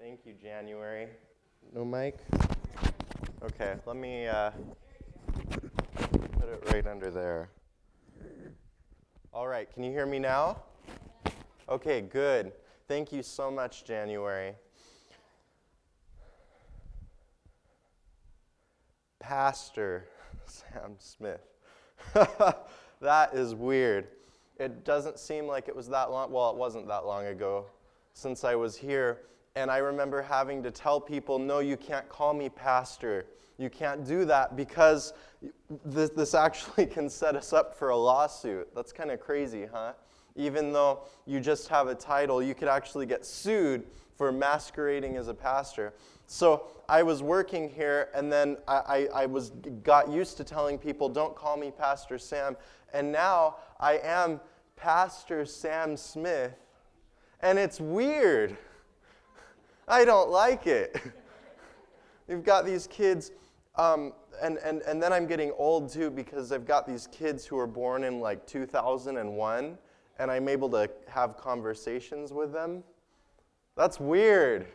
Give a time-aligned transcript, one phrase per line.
[0.00, 1.08] Thank you, January.
[1.74, 2.20] No mic?
[3.42, 4.50] Okay, let me uh,
[6.38, 7.50] put it right under there.
[9.34, 10.62] All right, can you hear me now?
[11.68, 12.52] Okay, good.
[12.88, 14.54] Thank you so much, January.
[19.18, 20.08] Pastor
[20.46, 21.42] Sam Smith.
[23.02, 24.08] that is weird.
[24.58, 26.32] It doesn't seem like it was that long.
[26.32, 27.66] Well, it wasn't that long ago
[28.14, 29.18] since I was here.
[29.56, 33.26] And I remember having to tell people, no, you can't call me pastor.
[33.58, 35.12] You can't do that because
[35.84, 38.74] this, this actually can set us up for a lawsuit.
[38.74, 39.92] That's kind of crazy, huh?
[40.36, 43.84] Even though you just have a title, you could actually get sued
[44.16, 45.92] for masquerading as a pastor.
[46.26, 49.50] So I was working here, and then I, I, I, was
[49.82, 52.56] got used to telling people, "Don't call me Pastor Sam."
[52.92, 54.40] And now I am
[54.76, 56.52] Pastor Sam Smith,
[57.40, 58.56] and it's weird.
[59.90, 60.96] I don't like it.
[62.28, 63.32] You've got these kids,
[63.74, 67.56] um, and, and, and then I'm getting old too because I've got these kids who
[67.56, 69.78] were born in like 2001,
[70.20, 72.84] and I'm able to have conversations with them.
[73.76, 74.68] That's weird.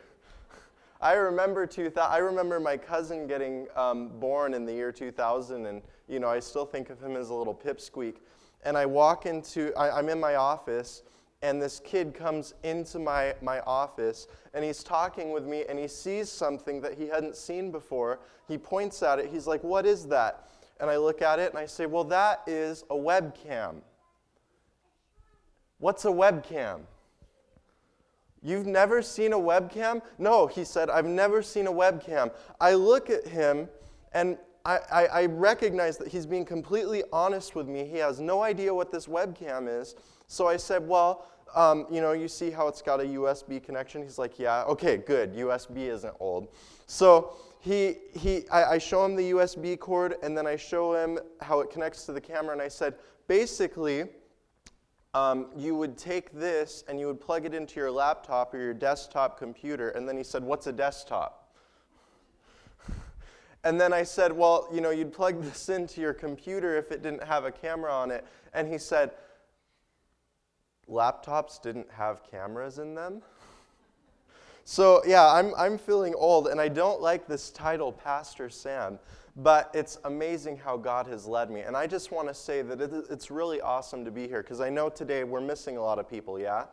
[1.00, 5.80] I remember 2000, I remember my cousin getting um, born in the year 2000, and
[6.08, 8.16] you know I still think of him as a little pipsqueak.
[8.64, 11.04] And I walk into, I, I'm in my office,
[11.42, 15.88] and this kid comes into my, my office, and he's talking with me, and he
[15.88, 18.20] sees something that he hadn't seen before.
[18.48, 19.28] He points at it.
[19.30, 20.48] He's like, "What is that?"
[20.80, 23.82] And I look at it, and I say, "Well, that is a webcam."
[25.78, 26.80] What's a webcam?
[28.42, 30.00] You've never seen a webcam?
[30.18, 32.32] No, he said, I've never seen a webcam.
[32.60, 33.68] I look at him
[34.12, 37.84] and I, I, I, recognize that he's being completely honest with me.
[37.84, 39.94] He has no idea what this webcam is.
[40.28, 44.02] So I said, Well, um, you know, you see how it's got a USB connection?
[44.02, 45.34] He's like, Yeah, okay, good.
[45.34, 46.48] USB isn't old.
[46.86, 51.18] So he, he, I, I show him the USB cord and then I show him
[51.40, 52.52] how it connects to the camera.
[52.52, 52.94] And I said,
[53.28, 54.04] Basically,
[55.14, 58.74] um, you would take this and you would plug it into your laptop or your
[58.74, 59.90] desktop computer.
[59.90, 61.54] And then he said, What's a desktop?
[63.64, 67.02] and then I said, Well, you know, you'd plug this into your computer if it
[67.02, 68.26] didn't have a camera on it.
[68.52, 69.12] And he said,
[70.90, 73.22] Laptops didn't have cameras in them?
[74.64, 78.98] So, yeah, I'm, I'm feeling old, and I don't like this title, Pastor Sam.
[79.36, 81.60] But it's amazing how God has led me.
[81.60, 82.80] And I just want to say that
[83.10, 86.08] it's really awesome to be here because I know today we're missing a lot of
[86.08, 86.64] people, yeah?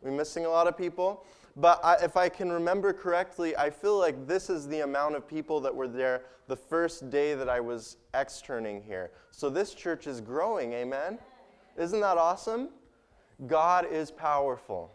[0.00, 1.26] We're missing a lot of people.
[1.56, 5.28] But I, if I can remember correctly, I feel like this is the amount of
[5.28, 9.10] people that were there the first day that I was externing here.
[9.30, 11.18] So this church is growing, amen?
[11.76, 12.70] Isn't that awesome?
[13.46, 14.92] God is powerful.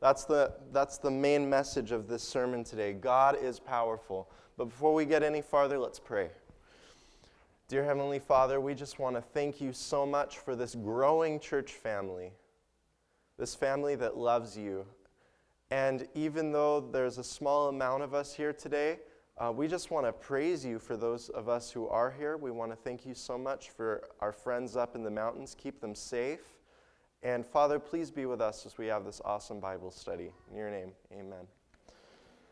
[0.00, 2.92] That's the, that's the main message of this sermon today.
[2.92, 4.28] God is powerful.
[4.56, 6.30] But before we get any farther, let's pray.
[7.68, 11.72] Dear Heavenly Father, we just want to thank you so much for this growing church
[11.72, 12.32] family,
[13.38, 14.84] this family that loves you.
[15.70, 18.98] And even though there's a small amount of us here today,
[19.38, 22.36] uh, we just want to praise you for those of us who are here.
[22.36, 25.56] We want to thank you so much for our friends up in the mountains.
[25.58, 26.40] Keep them safe.
[27.24, 30.30] And Father, please be with us as we have this awesome Bible study.
[30.50, 31.46] In your name, amen.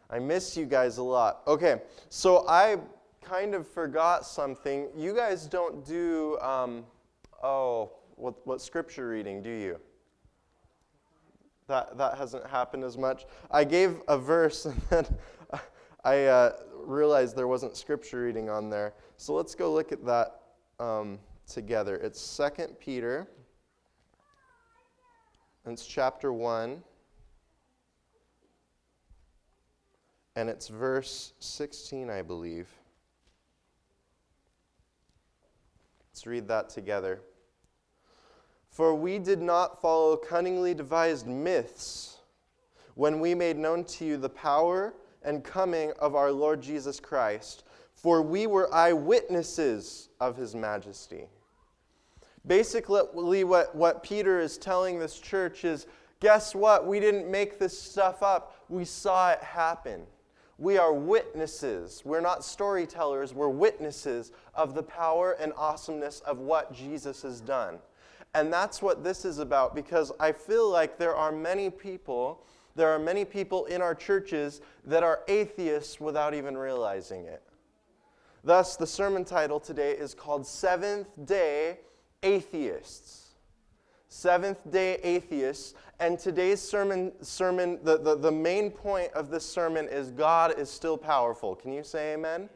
[0.09, 1.43] I miss you guys a lot.
[1.47, 2.79] Okay, so I
[3.23, 4.89] kind of forgot something.
[4.97, 6.87] You guys don't do, um,
[7.43, 9.79] oh, what, what scripture reading do you?
[11.69, 13.27] That, that hasn't happened as much.
[13.51, 15.07] I gave a verse and then
[16.03, 18.95] I uh, realized there wasn't scripture reading on there.
[19.19, 20.41] So let's go look at that
[20.81, 21.97] um, together.
[21.97, 23.29] It's Second Peter,
[25.67, 26.83] it's chapter 1.
[30.37, 32.69] and it's verse 16, I believe.
[36.11, 37.21] Let's read that together.
[38.71, 42.19] For we did not follow cunningly devised myths
[42.95, 47.65] when we made known to you the power and coming of our Lord Jesus Christ,
[47.95, 51.27] for we were eyewitnesses of his majesty.
[52.47, 55.87] Basically, what, what Peter is telling this church is
[56.21, 56.87] guess what?
[56.87, 60.03] We didn't make this stuff up, we saw it happen.
[60.59, 62.03] We are witnesses.
[62.05, 67.79] We're not storytellers, we're witnesses of the power and awesomeness of what Jesus has done.
[68.35, 72.89] And that's what this is about because I feel like there are many people, there
[72.89, 77.43] are many people in our churches that are atheists without even realizing it.
[78.45, 81.79] Thus, the sermon title today is called Seventh Day
[82.23, 83.31] Atheists.
[84.09, 85.75] Seventh day atheists.
[85.99, 90.69] And today's sermon, sermon the, the, the main point of this sermon is God is
[90.69, 91.55] still powerful.
[91.55, 92.49] Can you say amen?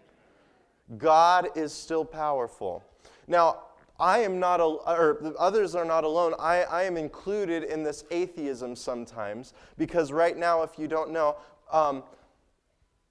[0.99, 2.85] God is still powerful.
[3.27, 3.63] Now,
[3.99, 6.35] I am not, or others are not alone.
[6.39, 11.37] I, I am included in this atheism sometimes because right now, if you don't know,
[11.73, 12.05] um,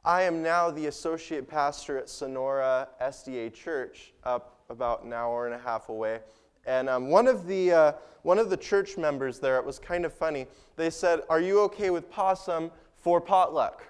[0.03, 5.55] I am now the associate pastor at Sonora SDA Church, up about an hour and
[5.55, 6.19] a half away.
[6.65, 7.91] And um, one, of the, uh,
[8.23, 10.47] one of the church members there, it was kind of funny.
[10.75, 13.83] They said, Are you okay with possum for potluck?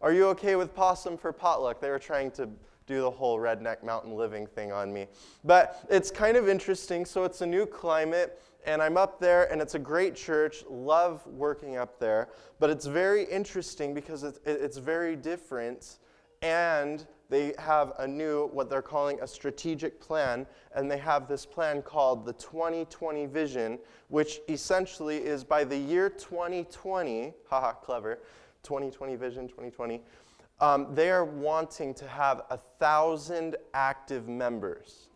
[0.00, 1.80] Are you okay with possum for potluck?
[1.80, 2.48] They were trying to
[2.86, 5.06] do the whole redneck mountain living thing on me.
[5.44, 7.04] But it's kind of interesting.
[7.04, 10.64] So it's a new climate, and I'm up there, and it's a great church.
[10.68, 12.28] Love working up there.
[12.58, 15.98] But it's very interesting because it's, it's very different,
[16.42, 21.44] and they have a new, what they're calling a strategic plan, and they have this
[21.44, 23.78] plan called the 2020 Vision,
[24.08, 28.20] which essentially is by the year 2020, haha, clever,
[28.62, 30.00] 2020 Vision, 2020,
[30.60, 35.08] um, they are wanting to have a thousand active members.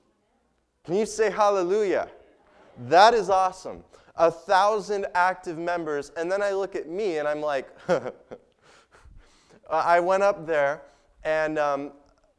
[0.85, 2.09] Can you say hallelujah?
[2.89, 3.85] That is awesome.
[4.17, 6.13] A thousand active members.
[6.17, 7.69] And then I look at me and I'm like,
[9.71, 10.83] I went up there
[11.25, 11.93] and um,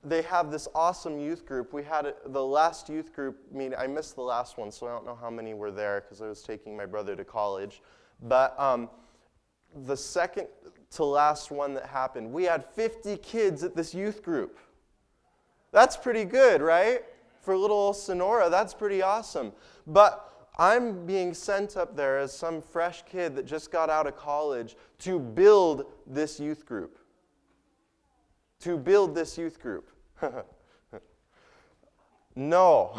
[0.04, 1.72] they have this awesome youth group.
[1.74, 3.76] We had the last youth group meeting.
[3.78, 6.28] I missed the last one, so I don't know how many were there because I
[6.28, 7.82] was taking my brother to college.
[8.22, 8.90] But um,
[9.86, 10.48] the second
[10.92, 14.60] to last one that happened, we had 50 kids at this youth group.
[15.72, 17.04] That's pretty good, right?
[17.42, 19.54] For little Sonora, that's pretty awesome.
[19.88, 24.18] But I'm being sent up there as some fresh kid that just got out of
[24.18, 27.00] college to build this youth group.
[28.60, 29.90] To build this youth group.
[32.36, 32.94] no,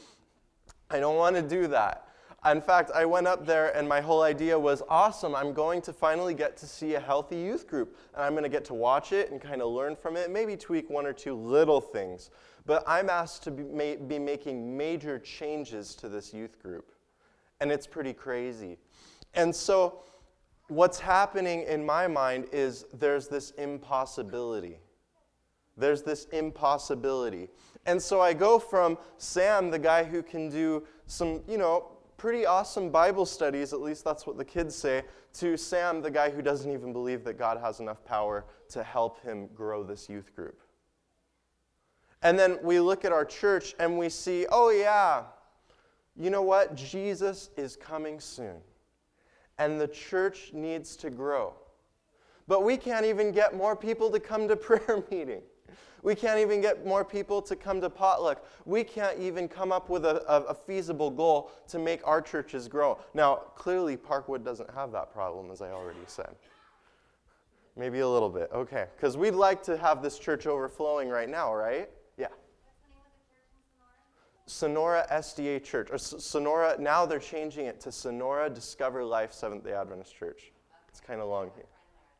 [0.90, 2.06] I don't want to do that.
[2.50, 5.34] In fact, I went up there and my whole idea was awesome.
[5.34, 7.98] I'm going to finally get to see a healthy youth group.
[8.14, 10.56] And I'm going to get to watch it and kind of learn from it, maybe
[10.56, 12.30] tweak one or two little things.
[12.64, 16.92] But I'm asked to be, be making major changes to this youth group.
[17.60, 18.78] And it's pretty crazy.
[19.34, 20.04] And so,
[20.68, 24.78] what's happening in my mind is there's this impossibility.
[25.80, 27.48] There's this impossibility.
[27.86, 32.44] And so I go from Sam, the guy who can do some, you know, pretty
[32.44, 35.02] awesome Bible studies, at least that's what the kids say,
[35.34, 39.22] to Sam, the guy who doesn't even believe that God has enough power to help
[39.22, 40.60] him grow this youth group.
[42.22, 45.22] And then we look at our church and we see, oh, yeah,
[46.14, 46.74] you know what?
[46.74, 48.56] Jesus is coming soon.
[49.58, 51.54] And the church needs to grow.
[52.46, 55.42] But we can't even get more people to come to prayer meeting.
[56.02, 58.44] We can't even get more people to come to potluck.
[58.64, 62.68] We can't even come up with a, a, a, feasible goal to make our churches
[62.68, 62.98] grow.
[63.12, 66.34] Now, clearly, Parkwood doesn't have that problem, as I already said.
[67.76, 68.50] Maybe a little bit.
[68.52, 68.86] Okay.
[68.96, 71.88] Because we'd like to have this church overflowing right now, right?
[72.16, 72.28] Yeah.
[74.46, 75.88] Sonora SDA Church.
[75.90, 80.52] Or Sonora, now they're changing it to Sonora Discover Life Seventh day Adventist Church.
[80.88, 81.66] It's kind of long here.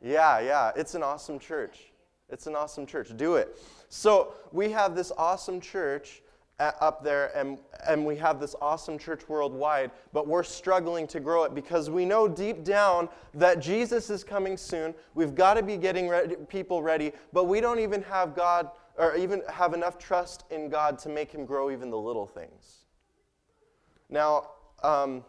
[0.03, 0.73] Yeah, yeah.
[0.77, 1.93] It's an awesome church.
[2.33, 3.17] It's an awesome church.
[3.17, 3.59] Do it.
[3.89, 6.23] So we have this awesome church
[6.61, 11.45] up there, and, and we have this awesome church worldwide, but we're struggling to grow
[11.45, 14.95] it because we know deep down that Jesus is coming soon.
[15.15, 19.17] We've got to be getting ready, people ready, but we don't even have God or
[19.17, 22.85] even have enough trust in God to make Him grow even the little things.
[24.11, 24.51] Now,
[24.83, 25.25] um,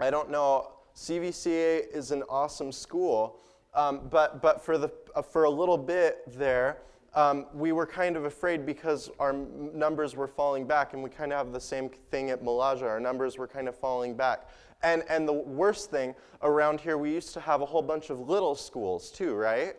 [0.00, 3.40] I don't know, CVCA is an awesome school,
[3.74, 6.78] um, but, but for, the, uh, for a little bit there,
[7.14, 11.32] um, we were kind of afraid because our numbers were falling back, and we kind
[11.32, 12.82] of have the same thing at Malaja.
[12.82, 14.48] Our numbers were kind of falling back.
[14.82, 18.28] And, and the worst thing around here, we used to have a whole bunch of
[18.28, 19.74] little schools too, right?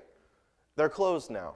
[0.75, 1.53] They're closed now.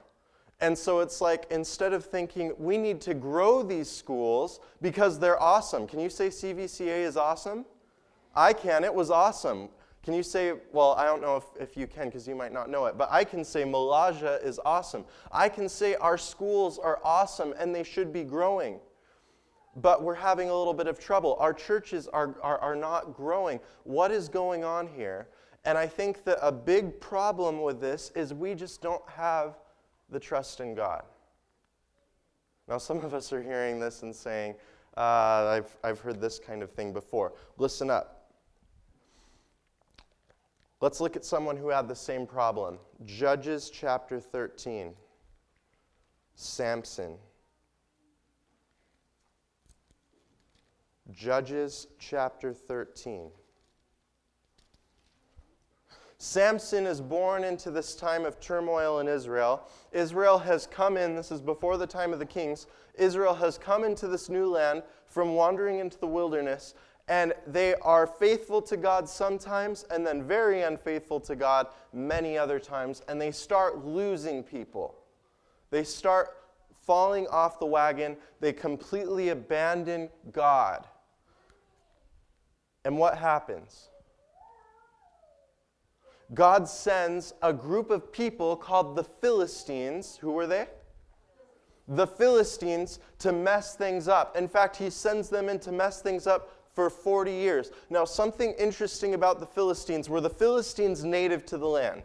[0.60, 5.42] And so it's like instead of thinking we need to grow these schools because they're
[5.42, 5.88] awesome.
[5.88, 7.66] Can you say CVCA is awesome?
[8.34, 8.84] I can.
[8.84, 9.68] It was awesome.
[10.02, 12.68] Can you say, well, I don't know if, if you can because you might not
[12.68, 15.04] know it, but I can say Malaja is awesome.
[15.30, 18.80] I can say our schools are awesome and they should be growing.
[19.76, 21.36] But we're having a little bit of trouble.
[21.38, 23.60] Our churches are, are, are not growing.
[23.84, 25.28] What is going on here?
[25.64, 29.56] And I think that a big problem with this is we just don't have
[30.10, 31.04] the trust in God.
[32.68, 34.56] Now, some of us are hearing this and saying,
[34.96, 37.32] uh, I've, I've heard this kind of thing before.
[37.56, 38.21] Listen up.
[40.82, 42.76] Let's look at someone who had the same problem.
[43.04, 44.94] Judges chapter 13.
[46.34, 47.18] Samson.
[51.12, 53.30] Judges chapter 13.
[56.18, 59.68] Samson is born into this time of turmoil in Israel.
[59.92, 62.66] Israel has come in, this is before the time of the kings.
[62.94, 66.74] Israel has come into this new land from wandering into the wilderness,
[67.08, 72.58] and they are faithful to God sometimes and then very unfaithful to God many other
[72.58, 74.94] times, and they start losing people.
[75.70, 76.28] They start
[76.86, 80.86] falling off the wagon, they completely abandon God.
[82.84, 83.88] And what happens?
[86.34, 90.16] God sends a group of people called the Philistines.
[90.16, 90.66] Who were they?
[91.88, 94.36] The Philistines to mess things up.
[94.36, 97.70] In fact, he sends them in to mess things up for 40 years.
[97.90, 102.04] Now, something interesting about the Philistines were the Philistines native to the land?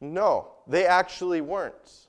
[0.00, 2.08] No, they actually weren't.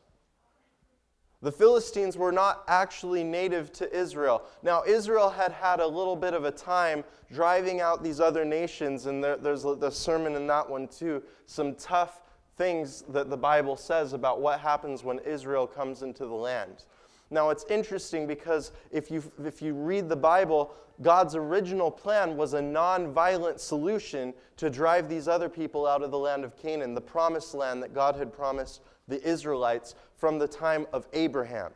[1.43, 4.43] The Philistines were not actually native to Israel.
[4.63, 9.07] Now, Israel had had a little bit of a time driving out these other nations,
[9.07, 11.21] and there, there's the sermon in that one too.
[11.45, 12.21] Some tough
[12.55, 16.85] things that the Bible says about what happens when Israel comes into the land.
[17.29, 22.53] Now, it's interesting because if you, if you read the Bible, God's original plan was
[22.53, 27.01] a non-violent solution to drive these other people out of the land of Canaan, the
[27.01, 31.71] promised land that God had promised the Israelites from the time of Abraham.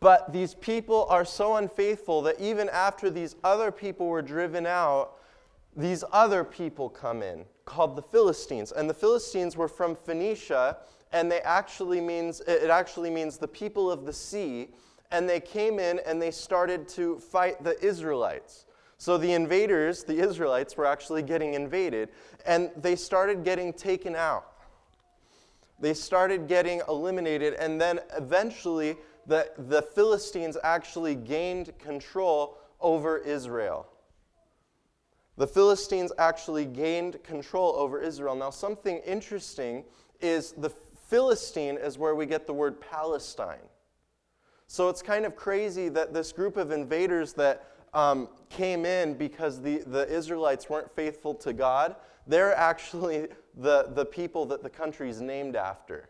[0.00, 5.12] But these people are so unfaithful that even after these other people were driven out,
[5.76, 8.72] these other people come in called the Philistines.
[8.72, 10.78] And the Philistines were from Phoenicia,
[11.14, 14.68] and they actually means it actually means the people of the sea,
[15.10, 18.66] and they came in and they started to fight the Israelites.
[18.98, 22.10] So the invaders, the Israelites, were actually getting invaded,
[22.44, 24.54] and they started getting taken out
[25.80, 33.86] they started getting eliminated, and then eventually the, the Philistines actually gained control over Israel.
[35.36, 38.36] The Philistines actually gained control over Israel.
[38.36, 39.84] Now, something interesting
[40.20, 40.70] is the
[41.06, 43.68] Philistine is where we get the word Palestine.
[44.66, 49.60] So it's kind of crazy that this group of invaders that um, came in because
[49.60, 51.96] the, the Israelites weren't faithful to God,
[52.26, 56.08] they're actually the, the people that the country is named after.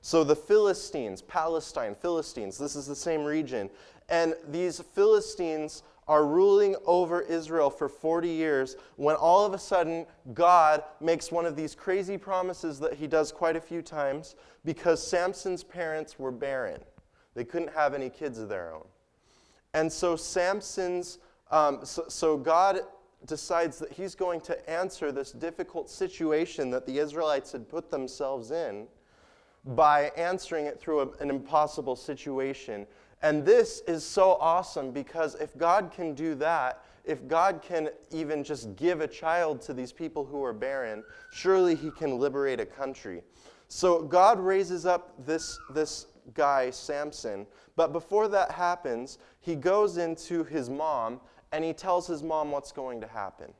[0.00, 3.70] So the Philistines, Palestine, Philistines, this is the same region.
[4.10, 10.06] And these Philistines are ruling over Israel for 40 years when all of a sudden
[10.32, 15.04] God makes one of these crazy promises that he does quite a few times because
[15.04, 16.80] Samson's parents were barren.
[17.34, 18.84] They couldn't have any kids of their own.
[19.72, 21.18] And so Samson's,
[21.50, 22.80] um, so, so God
[23.26, 28.50] decides that he's going to answer this difficult situation that the Israelites had put themselves
[28.50, 28.86] in
[29.64, 32.86] by answering it through a, an impossible situation.
[33.24, 38.44] And this is so awesome because if God can do that, if God can even
[38.44, 41.02] just give a child to these people who are barren,
[41.32, 43.22] surely he can liberate a country.
[43.68, 47.46] So God raises up this, this guy, Samson.
[47.76, 51.18] But before that happens, he goes into his mom
[51.50, 53.54] and he tells his mom what's going to happen.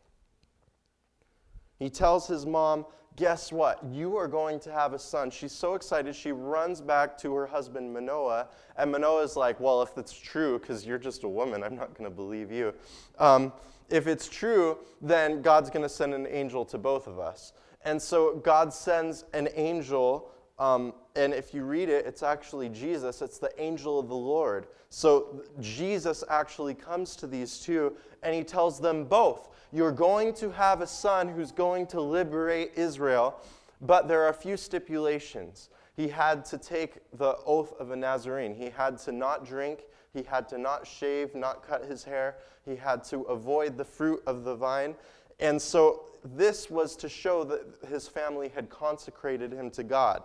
[1.79, 2.85] He tells his mom,
[3.17, 3.85] Guess what?
[3.85, 5.31] You are going to have a son.
[5.31, 8.49] She's so excited, she runs back to her husband, Manoah.
[8.77, 12.11] And Manoah's like, Well, if it's true, because you're just a woman, I'm not going
[12.11, 12.75] to believe you.
[13.19, 13.53] Um,
[13.89, 17.53] if it's true, then God's going to send an angel to both of us.
[17.85, 23.23] And so God sends an angel um, and if you read it, it's actually Jesus,
[23.23, 24.67] it's the angel of the Lord.
[24.89, 30.51] So Jesus actually comes to these two and he tells them both You're going to
[30.51, 33.41] have a son who's going to liberate Israel,
[33.81, 35.71] but there are a few stipulations.
[35.97, 39.81] He had to take the oath of a Nazarene, he had to not drink,
[40.13, 44.23] he had to not shave, not cut his hair, he had to avoid the fruit
[44.27, 44.95] of the vine.
[45.41, 50.23] And so this was to show that his family had consecrated him to God.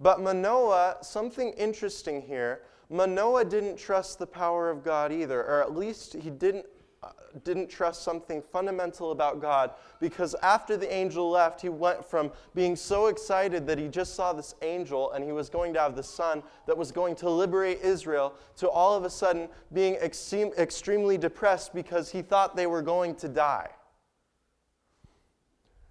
[0.00, 5.76] But Manoah, something interesting here, Manoah didn't trust the power of God either, or at
[5.76, 6.66] least he didn't,
[7.02, 7.10] uh,
[7.44, 12.76] didn't trust something fundamental about God because after the angel left, he went from being
[12.76, 16.02] so excited that he just saw this angel and he was going to have the
[16.02, 21.18] son that was going to liberate Israel to all of a sudden being extreme, extremely
[21.18, 23.68] depressed because he thought they were going to die.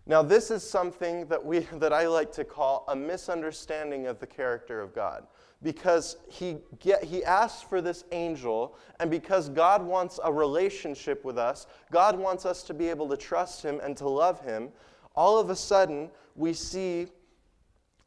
[0.07, 4.27] Now, this is something that, we, that I like to call a misunderstanding of the
[4.27, 5.27] character of God.
[5.63, 11.37] Because he, get, he asks for this angel, and because God wants a relationship with
[11.37, 14.69] us, God wants us to be able to trust him and to love him,
[15.15, 17.07] all of a sudden we see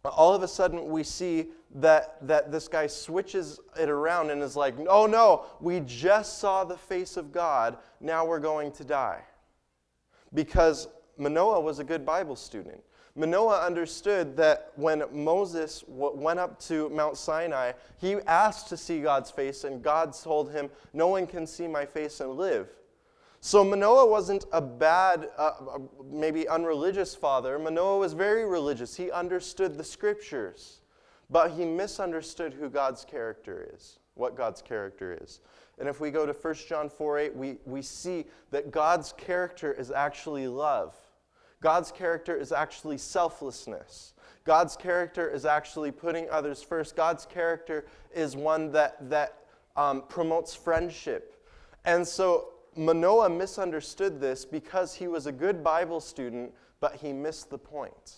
[0.04, 4.56] all of a sudden we see that, that this guy switches it around and is
[4.56, 9.22] like, oh no, we just saw the face of God, now we're going to die.
[10.32, 10.88] Because
[11.20, 12.82] Manoah was a good Bible student.
[13.14, 19.30] Manoah understood that when Moses went up to Mount Sinai, he asked to see God's
[19.30, 22.68] face, and God told him, No one can see my face and live.
[23.42, 25.78] So Manoah wasn't a bad, uh, uh
[26.10, 27.58] maybe unreligious father.
[27.58, 28.96] Manoah was very religious.
[28.96, 30.80] He understood the scriptures,
[31.28, 35.40] but he misunderstood who God's character is, what God's character is.
[35.78, 39.72] And if we go to 1 John 4 8, we, we see that God's character
[39.72, 40.94] is actually love.
[41.62, 44.14] God's character is actually selflessness.
[44.44, 46.96] God's character is actually putting others first.
[46.96, 49.36] God's character is one that, that
[49.76, 51.36] um, promotes friendship.
[51.84, 57.50] And so Manoah misunderstood this because he was a good Bible student, but he missed
[57.50, 58.14] the point.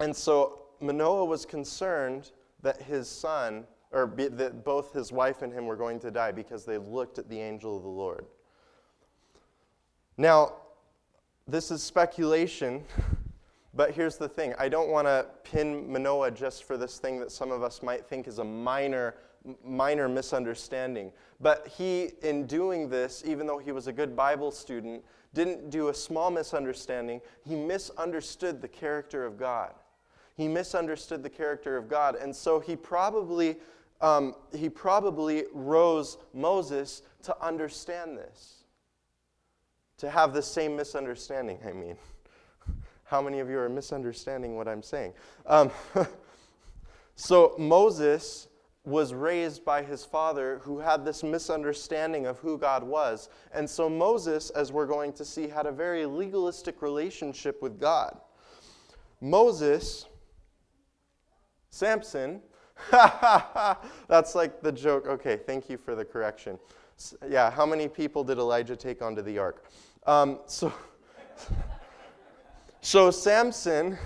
[0.00, 2.30] And so Manoah was concerned
[2.62, 6.32] that his son, or be, that both his wife and him were going to die
[6.32, 8.26] because they looked at the angel of the Lord.
[10.16, 10.54] Now,
[11.48, 12.84] this is speculation,
[13.74, 14.54] but here's the thing.
[14.58, 18.06] I don't want to pin Manoah just for this thing that some of us might
[18.06, 19.14] think is a minor,
[19.64, 21.10] minor misunderstanding.
[21.40, 25.02] But he, in doing this, even though he was a good Bible student,
[25.32, 27.22] didn't do a small misunderstanding.
[27.46, 29.72] He misunderstood the character of God.
[30.36, 32.14] He misunderstood the character of God.
[32.14, 33.56] And so he probably,
[34.02, 38.57] um, he probably rose Moses to understand this
[39.98, 41.96] to have the same misunderstanding, I mean.
[43.04, 45.12] How many of you are misunderstanding what I'm saying?
[45.46, 45.70] Um,
[47.16, 48.48] so Moses
[48.84, 53.28] was raised by his father who had this misunderstanding of who God was.
[53.52, 58.18] And so Moses, as we're going to see, had a very legalistic relationship with God.
[59.20, 60.06] Moses,
[61.70, 62.40] Samson,
[62.90, 65.06] that's like the joke.
[65.06, 66.58] Okay, thank you for the correction.
[67.28, 69.64] Yeah, how many people did Elijah take onto the ark?
[70.08, 70.72] Um, so,
[72.80, 73.98] so Samson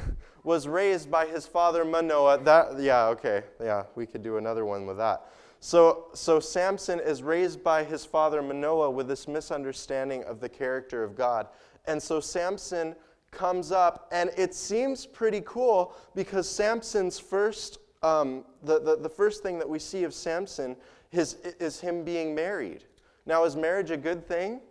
[0.42, 2.42] was raised by his father Manoah.
[2.42, 5.28] That, yeah, okay, yeah, we could do another one with that.
[5.60, 11.04] So, so Samson is raised by his father Manoah with this misunderstanding of the character
[11.04, 11.46] of God.
[11.86, 12.96] And so Samson
[13.30, 19.44] comes up, and it seems pretty cool because Samson's first, um, the, the, the first
[19.44, 20.74] thing that we see of Samson
[21.12, 22.82] is, is him being married.
[23.24, 24.62] Now, is marriage a good thing?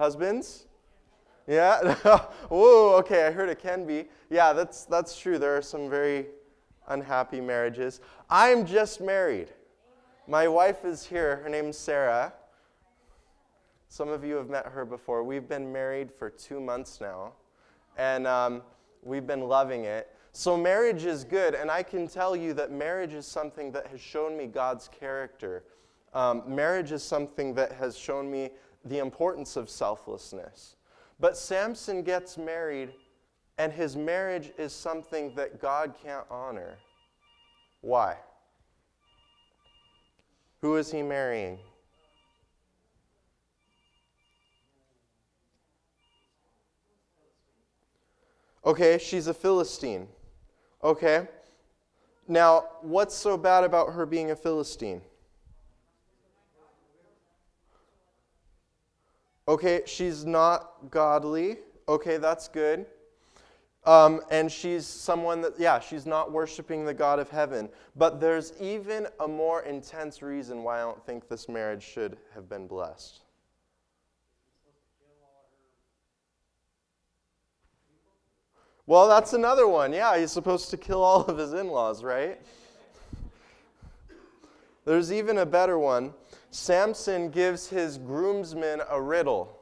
[0.00, 0.64] Husbands?
[1.46, 1.94] Yeah?
[2.48, 4.06] Whoa, okay, I heard it can be.
[4.30, 5.38] Yeah, that's, that's true.
[5.38, 6.28] There are some very
[6.88, 8.00] unhappy marriages.
[8.30, 9.48] I'm just married.
[10.26, 11.36] My wife is here.
[11.44, 12.32] Her name's Sarah.
[13.88, 15.22] Some of you have met her before.
[15.22, 17.34] We've been married for two months now,
[17.98, 18.62] and um,
[19.02, 20.16] we've been loving it.
[20.32, 24.00] So, marriage is good, and I can tell you that marriage is something that has
[24.00, 25.64] shown me God's character.
[26.14, 28.50] Um, marriage is something that has shown me
[28.84, 30.76] the importance of selflessness.
[31.18, 32.92] But Samson gets married,
[33.58, 36.78] and his marriage is something that God can't honor.
[37.82, 38.16] Why?
[40.60, 41.58] Who is he marrying?
[48.64, 50.06] Okay, she's a Philistine.
[50.84, 51.26] Okay.
[52.28, 55.00] Now, what's so bad about her being a Philistine?
[59.50, 61.56] Okay, she's not godly.
[61.88, 62.86] Okay, that's good.
[63.84, 67.68] Um, and she's someone that, yeah, she's not worshiping the God of heaven.
[67.96, 72.48] But there's even a more intense reason why I don't think this marriage should have
[72.48, 73.22] been blessed.
[78.86, 79.92] Well, that's another one.
[79.92, 82.40] Yeah, he's supposed to kill all of his in laws, right?
[84.84, 86.14] There's even a better one.
[86.50, 89.56] Samson gives his groomsmen a riddle.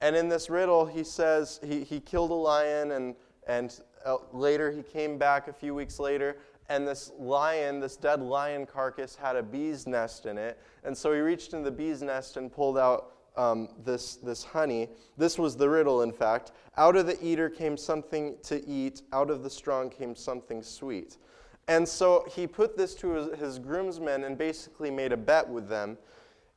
[0.00, 3.14] And in this riddle, he says he, he killed a lion, and,
[3.46, 6.36] and uh, later he came back a few weeks later,
[6.68, 10.58] and this lion, this dead lion carcass, had a bee's nest in it.
[10.82, 14.88] And so he reached in the bee's nest and pulled out um, this, this honey.
[15.16, 16.52] This was the riddle, in fact.
[16.76, 21.18] Out of the eater came something to eat, out of the strong came something sweet.
[21.68, 25.68] And so he put this to his, his groomsmen and basically made a bet with
[25.68, 25.96] them.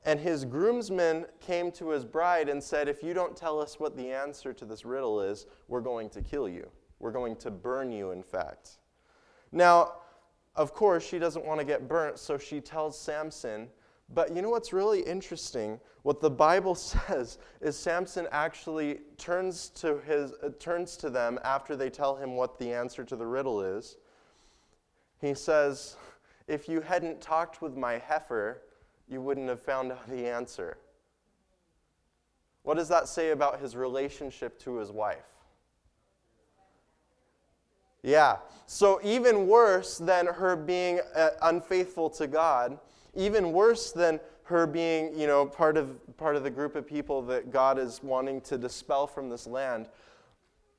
[0.03, 3.95] And his groomsmen came to his bride and said, If you don't tell us what
[3.95, 6.69] the answer to this riddle is, we're going to kill you.
[6.99, 8.79] We're going to burn you, in fact.
[9.51, 9.93] Now,
[10.55, 13.67] of course, she doesn't want to get burnt, so she tells Samson.
[14.13, 15.79] But you know what's really interesting?
[16.03, 21.75] What the Bible says is Samson actually turns to, his, uh, turns to them after
[21.75, 23.97] they tell him what the answer to the riddle is
[25.21, 25.95] He says,
[26.47, 28.61] If you hadn't talked with my heifer,
[29.07, 30.77] you wouldn't have found out the answer.
[32.63, 35.23] What does that say about his relationship to his wife?
[38.03, 38.37] Yeah.
[38.65, 42.77] So, even worse than her being uh, unfaithful to God,
[43.15, 47.21] even worse than her being, you know, part of, part of the group of people
[47.23, 49.89] that God is wanting to dispel from this land,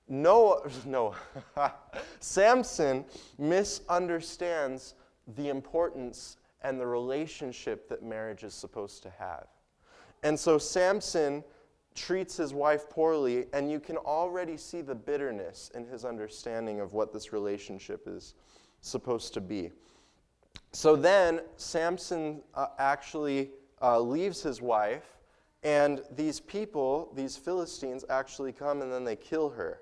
[0.09, 1.15] Noah, no,
[2.21, 3.05] Samson
[3.39, 4.95] misunderstands
[5.37, 9.47] the importance and the relationship that marriage is supposed to have.
[10.23, 11.45] And so Samson
[11.95, 16.93] treats his wife poorly, and you can already see the bitterness in his understanding of
[16.93, 18.35] what this relationship is
[18.81, 19.71] supposed to be.
[20.73, 23.51] So then Samson uh, actually
[23.83, 25.19] uh, leaves his wife,
[25.63, 29.81] and these people, these Philistines, actually come and then they kill her.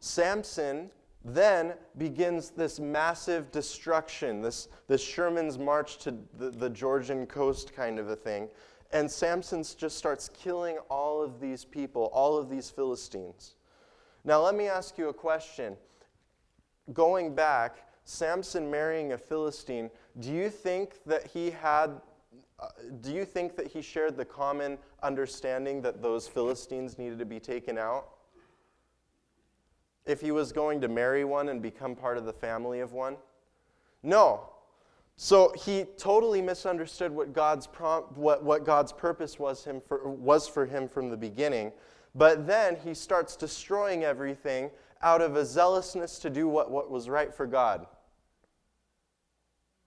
[0.00, 0.90] Samson
[1.24, 7.98] then begins this massive destruction, this, this Sherman's march to the, the Georgian coast kind
[7.98, 8.48] of a thing.
[8.92, 13.54] And Samson just starts killing all of these people, all of these Philistines.
[14.24, 15.76] Now, let me ask you a question.
[16.92, 22.00] Going back, Samson marrying a Philistine, do you think that he had,
[22.58, 22.68] uh,
[23.02, 27.38] do you think that he shared the common understanding that those Philistines needed to be
[27.38, 28.08] taken out?
[30.06, 33.16] If he was going to marry one and become part of the family of one?
[34.02, 34.48] No.
[35.16, 40.48] So he totally misunderstood what God's, prom- what, what God's purpose was, him for, was
[40.48, 41.72] for him from the beginning.
[42.14, 44.70] But then he starts destroying everything
[45.02, 47.86] out of a zealousness to do what, what was right for God.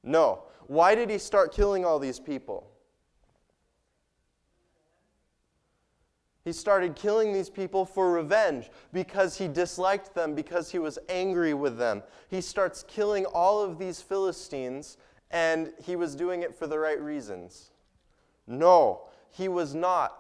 [0.04, 0.44] No.
[0.68, 2.70] Why did he start killing all these people?
[6.44, 11.54] He started killing these people for revenge because he disliked them, because he was angry
[11.54, 12.04] with them.
[12.28, 14.98] He starts killing all of these Philistines,
[15.32, 17.72] and he was doing it for the right reasons.
[18.46, 20.20] No, he was not.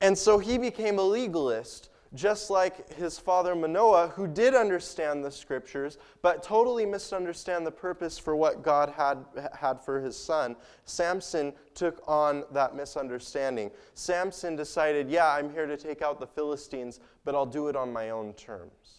[0.00, 5.30] And so he became a legalist just like his father Manoah, who did understand the
[5.30, 11.52] scriptures, but totally misunderstand the purpose for what God had, had for his son, Samson
[11.74, 13.70] took on that misunderstanding.
[13.94, 17.92] Samson decided, yeah, I'm here to take out the Philistines, but I'll do it on
[17.92, 18.98] my own terms.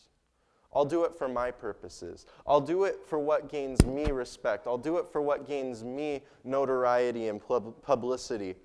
[0.73, 2.25] I'll do it for my purposes.
[2.47, 4.67] I'll do it for what gains me respect.
[4.67, 7.41] I'll do it for what gains me notoriety and
[7.81, 8.55] publicity.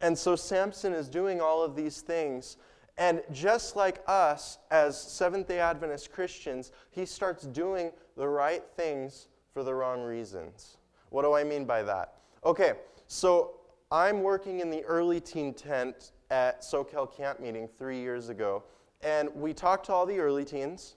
[0.00, 2.56] And so Samson is doing all of these things
[2.98, 9.28] and just like us as Seventh day Adventist Christians, he starts doing the right things
[9.52, 10.78] for the wrong reasons.
[11.10, 12.14] What do I mean by that?
[12.44, 12.72] Okay,
[13.06, 13.56] so
[13.90, 18.64] I'm working in the early teen tent at Soquel Camp Meeting three years ago,
[19.02, 20.96] and we talk to all the early teens,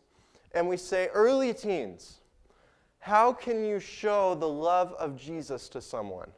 [0.53, 2.21] and we say, Early teens,
[2.99, 6.31] how can you show the love of Jesus to someone?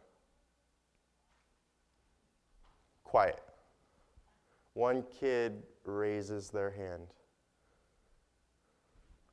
[3.04, 3.42] Quiet.
[4.74, 7.08] One kid raises their hand.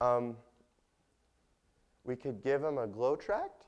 [0.00, 0.36] Um,
[2.04, 3.64] we could give them a glow tract?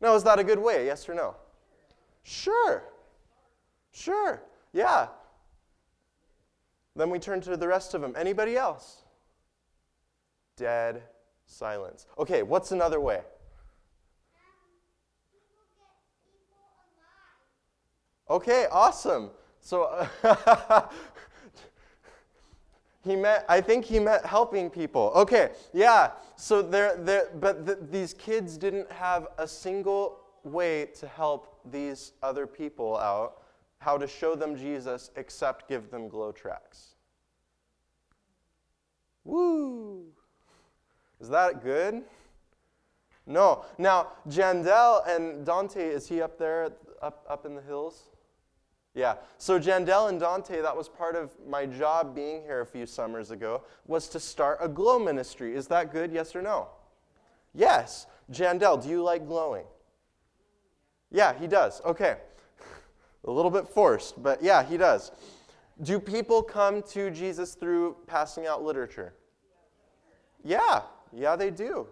[0.00, 0.86] No, is that a good way?
[0.86, 1.36] Yes or no?
[2.22, 2.84] Sure.
[3.92, 4.42] Sure.
[4.72, 5.08] Yeah.
[6.94, 8.14] Then we turn to the rest of them.
[8.16, 9.02] Anybody else?
[10.56, 11.02] Dead
[11.46, 12.06] silence.
[12.18, 13.20] Okay, what's another way?
[18.28, 19.30] Okay, awesome.
[19.66, 20.08] So
[23.04, 25.10] he meant, I think he meant helping people.
[25.16, 26.12] Okay, yeah.
[26.36, 32.12] So there, there, but the, these kids didn't have a single way to help these
[32.22, 33.42] other people out,
[33.78, 36.94] how to show them Jesus, except give them glow tracts.
[39.24, 40.04] Woo!
[41.20, 42.04] Is that good?
[43.26, 43.64] No.
[43.78, 46.70] Now, Jandel and Dante, is he up there,
[47.02, 48.10] up, up in the hills?
[48.96, 49.16] Yeah.
[49.36, 53.30] So Jandel and Dante, that was part of my job being here a few summers
[53.30, 55.54] ago, was to start a glow ministry.
[55.54, 56.10] Is that good?
[56.10, 56.68] Yes or no?
[57.54, 58.06] Yes.
[58.32, 59.66] Jandel, do you like glowing?
[61.12, 61.82] Yeah, he does.
[61.84, 62.16] Okay.
[63.24, 65.12] a little bit forced, but yeah, he does.
[65.82, 69.12] Do people come to Jesus through passing out literature?
[70.42, 70.80] Yeah,
[71.12, 71.86] yeah, they do.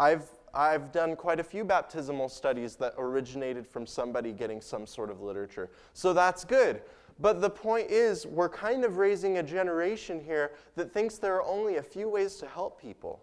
[0.00, 5.10] I've I've done quite a few baptismal studies that originated from somebody getting some sort
[5.10, 5.70] of literature.
[5.92, 6.82] So that's good.
[7.20, 11.42] But the point is, we're kind of raising a generation here that thinks there are
[11.42, 13.20] only a few ways to help people.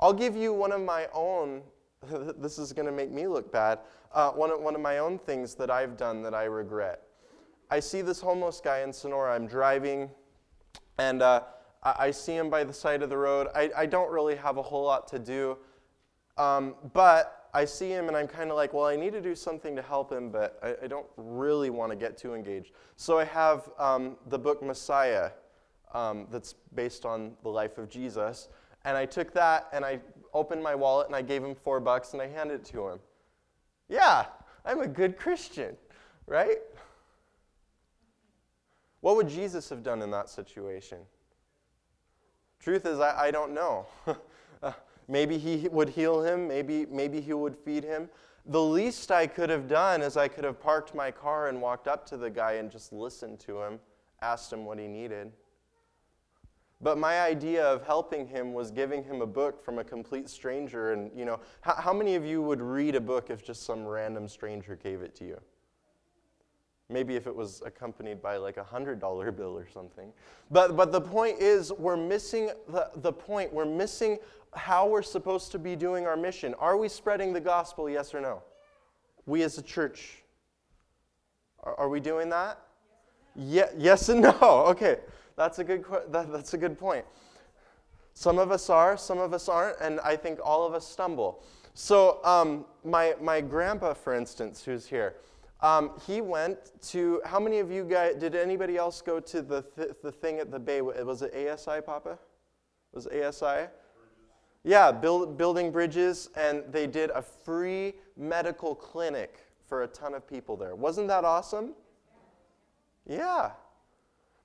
[0.00, 1.62] I'll give you one of my own,
[2.38, 3.80] this is going to make me look bad,
[4.12, 7.02] uh, one, of, one of my own things that I've done that I regret.
[7.70, 9.34] I see this homeless guy in Sonora.
[9.34, 10.10] I'm driving,
[10.98, 11.42] and uh,
[11.82, 13.48] I, I see him by the side of the road.
[13.54, 15.56] I, I don't really have a whole lot to do.
[16.36, 19.34] Um, but I see him and I'm kind of like, well, I need to do
[19.34, 22.72] something to help him, but I, I don't really want to get too engaged.
[22.96, 25.30] So I have um, the book Messiah
[25.92, 28.48] um, that's based on the life of Jesus.
[28.84, 30.00] And I took that and I
[30.32, 32.98] opened my wallet and I gave him four bucks and I handed it to him.
[33.88, 34.24] Yeah,
[34.64, 35.76] I'm a good Christian,
[36.26, 36.58] right?
[39.00, 40.98] What would Jesus have done in that situation?
[42.60, 43.86] Truth is, I, I don't know.
[45.08, 48.08] maybe he would heal him, maybe, maybe he would feed him.
[48.46, 51.86] The least I could have done is I could have parked my car and walked
[51.86, 53.78] up to the guy and just listened to him,
[54.20, 55.32] asked him what he needed.
[56.82, 60.92] But my idea of helping him was giving him a book from a complete stranger.
[60.92, 63.86] And, you know, how, how many of you would read a book if just some
[63.86, 65.40] random stranger gave it to you?
[66.88, 68.98] Maybe if it was accompanied by like a $100
[69.36, 70.12] bill or something.
[70.50, 73.52] But, but the point is, we're missing the, the point.
[73.52, 74.18] We're missing
[74.54, 76.54] how we're supposed to be doing our mission.
[76.54, 78.42] Are we spreading the gospel, yes or no?
[79.26, 80.22] We as a church.
[81.62, 82.58] Are, are we doing that?
[83.34, 84.38] Yeah, yes and no.
[84.68, 84.98] Okay.
[85.36, 87.04] That's a good, that, that's a good point.
[88.14, 91.42] Some of us are, some of us aren't, and I think all of us stumble.
[91.74, 95.14] So, um, my, my grandpa, for instance, who's here,
[95.62, 99.62] um, he went to, how many of you guys, did anybody else go to the,
[99.76, 100.82] th- the thing at the Bay?
[100.82, 102.18] Was it ASI, Papa?
[102.92, 103.68] Was it ASI?
[104.64, 110.26] Yeah, build, building bridges, and they did a free medical clinic for a ton of
[110.28, 110.76] people there.
[110.76, 111.72] Wasn't that awesome?
[113.06, 113.50] Yeah.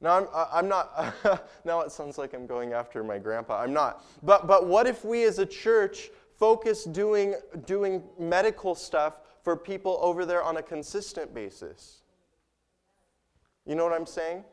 [0.02, 3.62] Now, I'm, I'm not, now it sounds like I'm going after my grandpa.
[3.62, 4.04] I'm not.
[4.24, 10.00] But, but what if we as a church focus doing, doing medical stuff for people
[10.02, 12.02] over there on a consistent basis?
[13.66, 14.44] You know what I'm saying?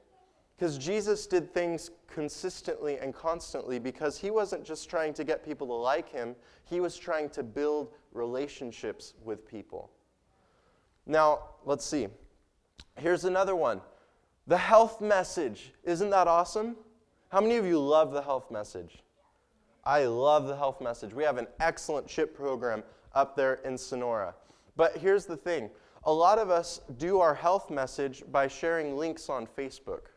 [0.56, 5.66] Because Jesus did things consistently and constantly because he wasn't just trying to get people
[5.66, 9.90] to like him, he was trying to build relationships with people.
[11.06, 12.08] Now, let's see.
[12.96, 13.80] Here's another one
[14.46, 15.72] the health message.
[15.82, 16.76] Isn't that awesome?
[17.30, 19.02] How many of you love the health message?
[19.84, 21.12] I love the health message.
[21.12, 24.34] We have an excellent CHIP program up there in Sonora.
[24.76, 25.70] But here's the thing
[26.04, 30.13] a lot of us do our health message by sharing links on Facebook.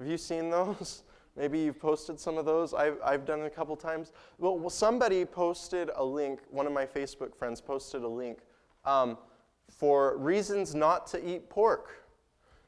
[0.00, 1.02] Have you seen those?
[1.36, 2.72] Maybe you've posted some of those.
[2.72, 4.12] I've, I've done it a couple times.
[4.38, 8.38] Well, somebody posted a link, one of my Facebook friends posted a link
[8.86, 9.18] um,
[9.70, 12.06] for reasons not to eat pork.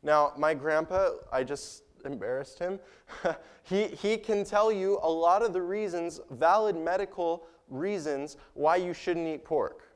[0.03, 2.79] Now, my grandpa, I just embarrassed him.
[3.63, 8.93] he, he can tell you a lot of the reasons, valid medical reasons, why you
[8.93, 9.89] shouldn't eat pork.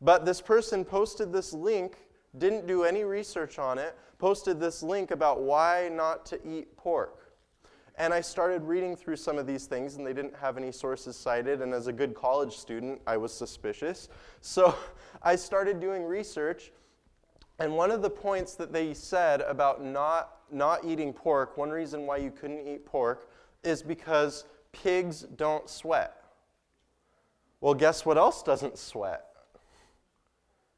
[0.00, 1.98] But this person posted this link,
[2.36, 7.28] didn't do any research on it, posted this link about why not to eat pork.
[7.96, 11.16] And I started reading through some of these things, and they didn't have any sources
[11.16, 11.62] cited.
[11.62, 14.08] And as a good college student, I was suspicious.
[14.40, 14.76] So
[15.20, 16.70] I started doing research,
[17.58, 22.06] and one of the points that they said about not, not eating pork, one reason
[22.06, 23.28] why you couldn't eat pork,
[23.64, 26.14] is because pigs don't sweat.
[27.60, 29.24] Well, guess what else doesn't sweat?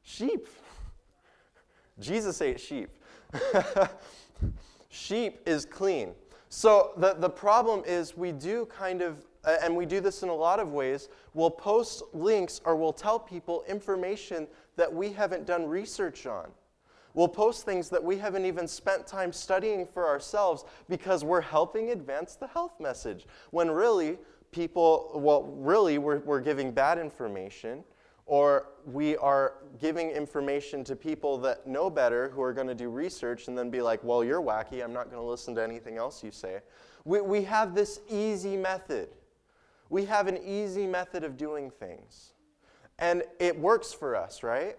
[0.03, 0.46] Sheep.
[1.98, 2.88] Jesus ate sheep.
[4.88, 6.12] sheep is clean.
[6.49, 9.25] So the, the problem is we do kind of,
[9.62, 13.19] and we do this in a lot of ways, we'll post links or we'll tell
[13.19, 16.51] people information that we haven't done research on.
[17.14, 21.90] We'll post things that we haven't even spent time studying for ourselves because we're helping
[21.90, 23.27] advance the health message.
[23.51, 24.19] When really,
[24.53, 27.85] people, well, really, we're, we're giving bad information
[28.31, 32.88] or we are giving information to people that know better who are going to do
[32.88, 34.85] research and then be like, well, you're wacky.
[34.85, 36.61] I'm not going to listen to anything else you say.
[37.05, 39.09] We, we have this easy method.
[39.88, 42.35] We have an easy method of doing things.
[43.01, 44.77] And it works for us, right?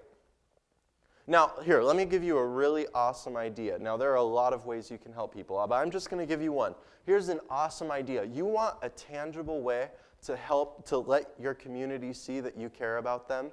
[1.27, 3.77] Now, here, let me give you a really awesome idea.
[3.79, 6.25] Now, there are a lot of ways you can help people, but I'm just going
[6.25, 6.73] to give you one.
[7.05, 8.23] Here's an awesome idea.
[8.23, 9.89] You want a tangible way
[10.25, 13.51] to help to let your community see that you care about them?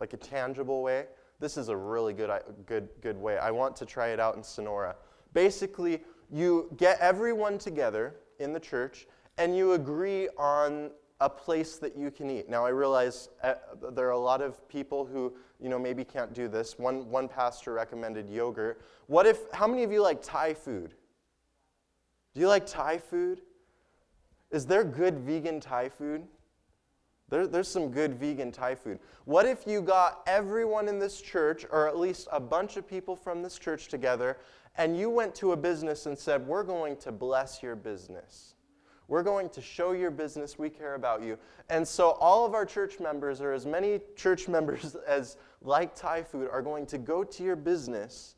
[0.00, 1.06] Like a tangible way?
[1.40, 2.30] This is a really good,
[2.66, 3.38] good, good way.
[3.38, 4.96] I want to try it out in Sonora.
[5.32, 9.06] Basically, you get everyone together in the church
[9.38, 12.48] and you agree on a place that you can eat.
[12.48, 13.54] Now, I realize uh,
[13.92, 16.78] there are a lot of people who, you know, maybe can't do this.
[16.78, 18.82] One, one pastor recommended yogurt.
[19.06, 20.94] What if, how many of you like Thai food?
[22.34, 23.42] Do you like Thai food?
[24.52, 26.24] Is there good vegan Thai food?
[27.30, 28.98] There, there's some good vegan Thai food.
[29.24, 33.16] What if you got everyone in this church, or at least a bunch of people
[33.16, 34.36] from this church together,
[34.76, 38.54] and you went to a business and said, We're going to bless your business.
[39.08, 41.38] We're going to show your business we care about you.
[41.70, 46.22] And so all of our church members, or as many church members as like Thai
[46.22, 48.36] food, are going to go to your business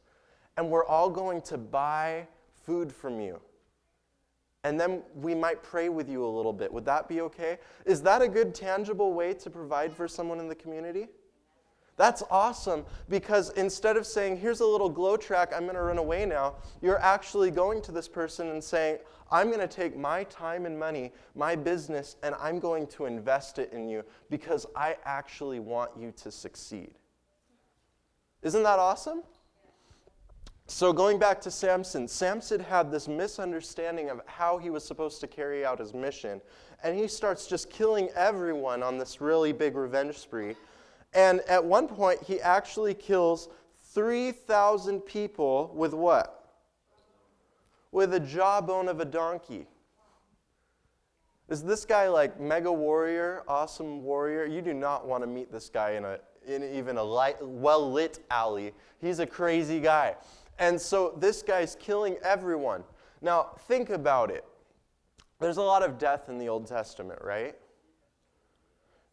[0.57, 2.29] and we're all going to buy
[2.64, 3.40] food from you
[4.64, 6.72] and then we might pray with you a little bit.
[6.72, 7.59] Would that be okay?
[7.85, 11.09] Is that a good, tangible way to provide for someone in the community?
[11.96, 15.98] That's awesome because instead of saying, here's a little glow tract, I'm going to run
[15.98, 18.98] away now, you're actually going to this person and saying,
[19.31, 23.59] I'm going to take my time and money, my business, and I'm going to invest
[23.59, 26.94] it in you because I actually want you to succeed.
[28.42, 29.22] Isn't that awesome?
[30.66, 35.27] So, going back to Samson, Samson had this misunderstanding of how he was supposed to
[35.27, 36.40] carry out his mission.
[36.83, 40.57] And he starts just killing everyone on this really big revenge spree.
[41.12, 43.50] And at one point, he actually kills
[43.92, 46.57] 3,000 people with what?
[47.92, 49.66] With a jawbone of a donkey.
[51.50, 54.46] Is this guy like mega warrior, awesome warrior?
[54.46, 57.05] You do not want to meet this guy in, a, in even a
[57.42, 58.72] well lit alley.
[58.98, 60.16] He's a crazy guy.
[60.59, 62.85] And so this guy's killing everyone.
[63.21, 64.45] Now, think about it.
[65.40, 67.57] There's a lot of death in the Old Testament, right?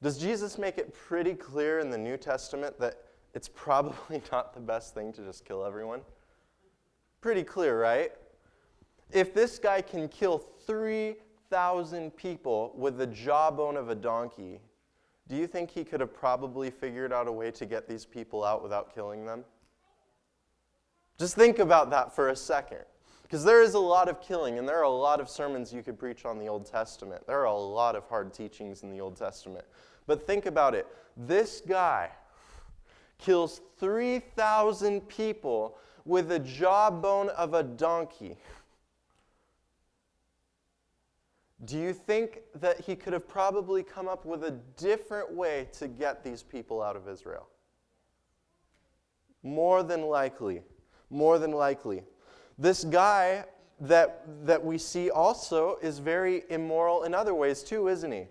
[0.02, 2.96] Does Jesus make it pretty clear in the New Testament that
[3.34, 6.02] it's probably not the best thing to just kill everyone?
[7.22, 8.12] Pretty clear, right?
[9.12, 14.60] If this guy can kill 3,000 people with the jawbone of a donkey,
[15.28, 18.44] do you think he could have probably figured out a way to get these people
[18.44, 19.44] out without killing them?
[21.22, 22.80] Just think about that for a second.
[23.22, 25.84] Because there is a lot of killing, and there are a lot of sermons you
[25.84, 27.28] could preach on the Old Testament.
[27.28, 29.64] There are a lot of hard teachings in the Old Testament.
[30.08, 30.88] But think about it.
[31.16, 32.10] This guy
[33.20, 38.40] kills 3,000 people with the jawbone of a donkey.
[41.66, 45.88] Do you think that he could have probably come up with a different way to
[45.88, 47.48] get these people out of Israel?
[49.44, 50.64] More than likely
[51.12, 52.04] more than likely.
[52.58, 53.46] This guy
[53.82, 58.28] that, that we see also is very immoral in other ways too, isn't he?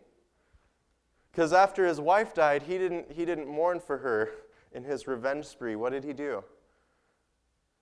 [1.30, 4.30] Because after his wife died, he didn't, he didn't mourn for her
[4.72, 5.76] in his revenge spree.
[5.76, 6.42] What did he do?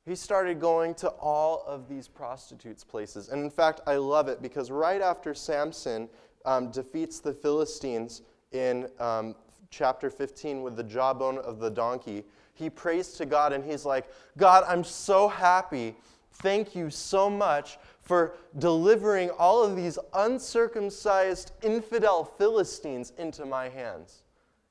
[0.04, 3.28] He started going to all of these prostitutes' places.
[3.28, 6.08] And in fact, I love it because right after Samson
[6.46, 9.34] um, defeats the Philistines in um,
[9.70, 12.24] chapter 15 with the jawbone of the donkey,
[12.58, 15.94] he prays to God and he's like, God, I'm so happy.
[16.32, 24.22] Thank you so much for delivering all of these uncircumcised infidel Philistines into my hands.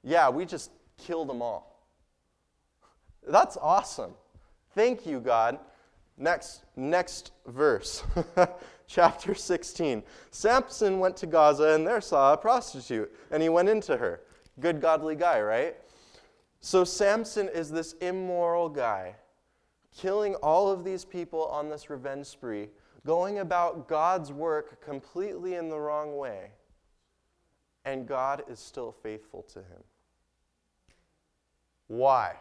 [0.04, 1.82] Yeah, we just killed them all.
[3.28, 4.12] That's awesome.
[4.74, 5.60] Thank you, God.
[6.18, 8.04] Next, next verse,
[8.88, 10.04] chapter 16.
[10.32, 14.22] Samson went to Gaza and there saw a prostitute, and he went into her.
[14.60, 15.76] Good, godly guy, right?
[16.60, 19.16] So Samson is this immoral guy,
[19.96, 22.70] killing all of these people on this revenge spree,
[23.06, 26.52] going about God's work completely in the wrong way.
[27.86, 29.84] And God is still faithful to him.
[31.88, 32.36] Why?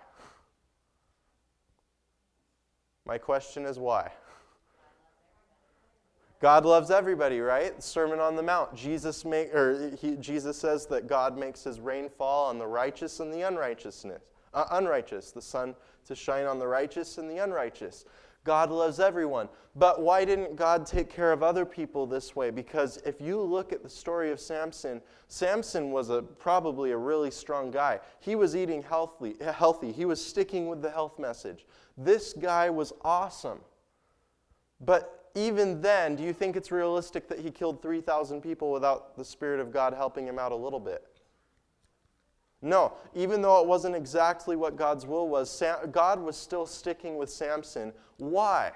[3.05, 4.11] My question is why?
[6.41, 7.83] God loves everybody, right?
[7.83, 8.75] Sermon on the Mount.
[8.75, 13.21] Jesus make or he, Jesus says that God makes his rain fall on the righteous
[13.21, 14.23] and the unrighteousness,
[14.53, 15.75] uh, unrighteous, the sun
[16.07, 18.05] to shine on the righteous and the unrighteous.
[18.45, 19.49] God loves everyone.
[19.75, 22.51] But why didn't God take care of other people this way?
[22.51, 27.31] Because if you look at the story of Samson, Samson was a, probably a really
[27.31, 27.99] strong guy.
[28.21, 29.91] He was eating healthy, healthy.
[29.91, 31.67] He was sticking with the health message.
[31.99, 33.59] This guy was awesome.
[34.81, 39.25] But even then, do you think it's realistic that he killed 3,000 people without the
[39.25, 41.05] Spirit of God helping him out a little bit?
[42.63, 47.29] No, even though it wasn't exactly what God's will was, God was still sticking with
[47.29, 47.93] Samson.
[48.17, 48.73] Why?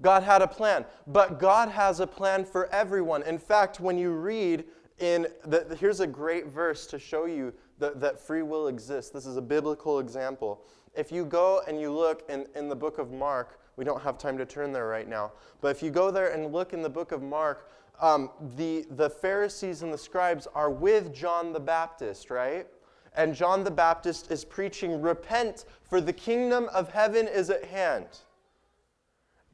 [0.00, 3.24] God had a plan, but God has a plan for everyone.
[3.24, 4.64] In fact, when you read
[5.00, 9.10] in, the, here's a great verse to show you that, that free will exists.
[9.10, 10.62] This is a biblical example
[10.98, 14.18] if you go and you look in, in the book of Mark, we don't have
[14.18, 15.30] time to turn there right now,
[15.60, 17.70] but if you go there and look in the book of Mark,
[18.00, 22.66] um, the, the Pharisees and the scribes are with John the Baptist, right?
[23.14, 28.06] And John the Baptist is preaching, Repent, for the kingdom of heaven is at hand.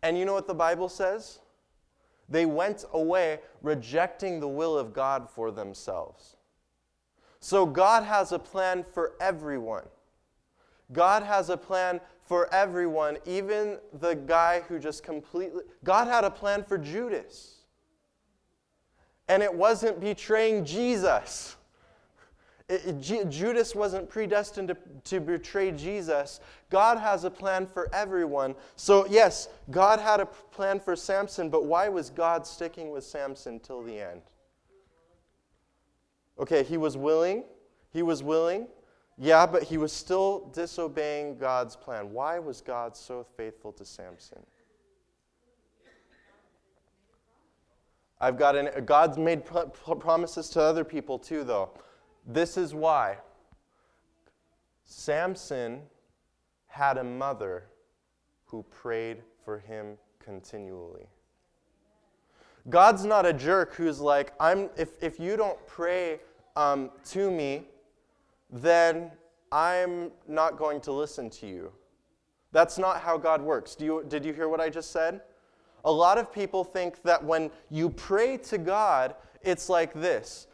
[0.02, 1.40] And you know what the Bible says?
[2.28, 6.36] They went away rejecting the will of God for themselves.
[7.40, 9.84] So God has a plan for everyone.
[10.92, 15.62] God has a plan for everyone, even the guy who just completely.
[15.82, 17.58] God had a plan for Judas.
[19.28, 21.56] And it wasn't betraying Jesus.
[22.68, 26.40] It, it, Judas wasn't predestined to, to betray Jesus.
[26.70, 28.54] God has a plan for everyone.
[28.76, 33.60] So, yes, God had a plan for Samson, but why was God sticking with Samson
[33.60, 34.22] till the end?
[36.38, 37.44] Okay, he was willing.
[37.92, 38.66] He was willing.
[39.16, 42.12] Yeah, but he was still disobeying God's plan.
[42.12, 44.44] Why was God so faithful to Samson?
[48.20, 51.70] I've got an, God's made promises to other people too, though.
[52.26, 53.18] This is why
[54.84, 55.82] Samson
[56.66, 57.64] had a mother
[58.46, 61.06] who prayed for him continually.
[62.70, 66.20] God's not a jerk who's like, I'm, if, if you don't pray
[66.56, 67.64] um, to me,
[68.54, 69.10] then
[69.50, 71.72] I'm not going to listen to you.
[72.52, 73.74] That's not how God works.
[73.74, 75.22] Do you, did you hear what I just said?
[75.84, 80.46] A lot of people think that when you pray to God, it's like this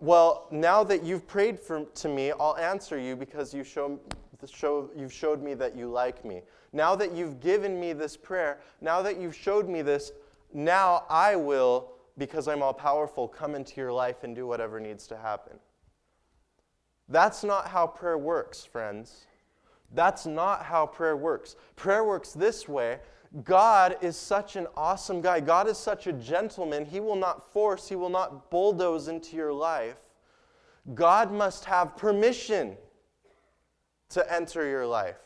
[0.00, 3.98] well, now that you've prayed for, to me, I'll answer you because you show,
[4.46, 6.42] show, you've showed me that you like me.
[6.74, 10.12] Now that you've given me this prayer, now that you've showed me this,
[10.52, 15.06] now I will, because I'm all powerful, come into your life and do whatever needs
[15.06, 15.54] to happen.
[17.08, 19.26] That's not how prayer works, friends.
[19.92, 21.56] That's not how prayer works.
[21.76, 23.00] Prayer works this way
[23.42, 25.40] God is such an awesome guy.
[25.40, 26.84] God is such a gentleman.
[26.84, 29.96] He will not force, He will not bulldoze into your life.
[30.94, 32.76] God must have permission
[34.10, 35.18] to enter your life.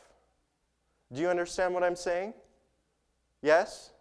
[1.12, 2.32] Do you understand what I'm saying?
[3.42, 3.92] Yes?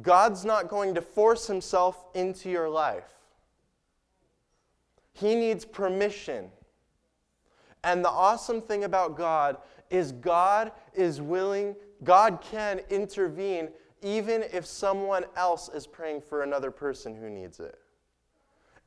[0.00, 3.12] God's not going to force Himself into your life,
[5.12, 6.50] He needs permission.
[7.84, 9.56] And the awesome thing about God
[9.90, 11.74] is God is willing
[12.04, 13.68] God can intervene
[14.02, 17.78] even if someone else is praying for another person who needs it.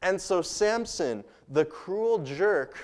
[0.01, 2.77] And so, Samson, the cruel jerk,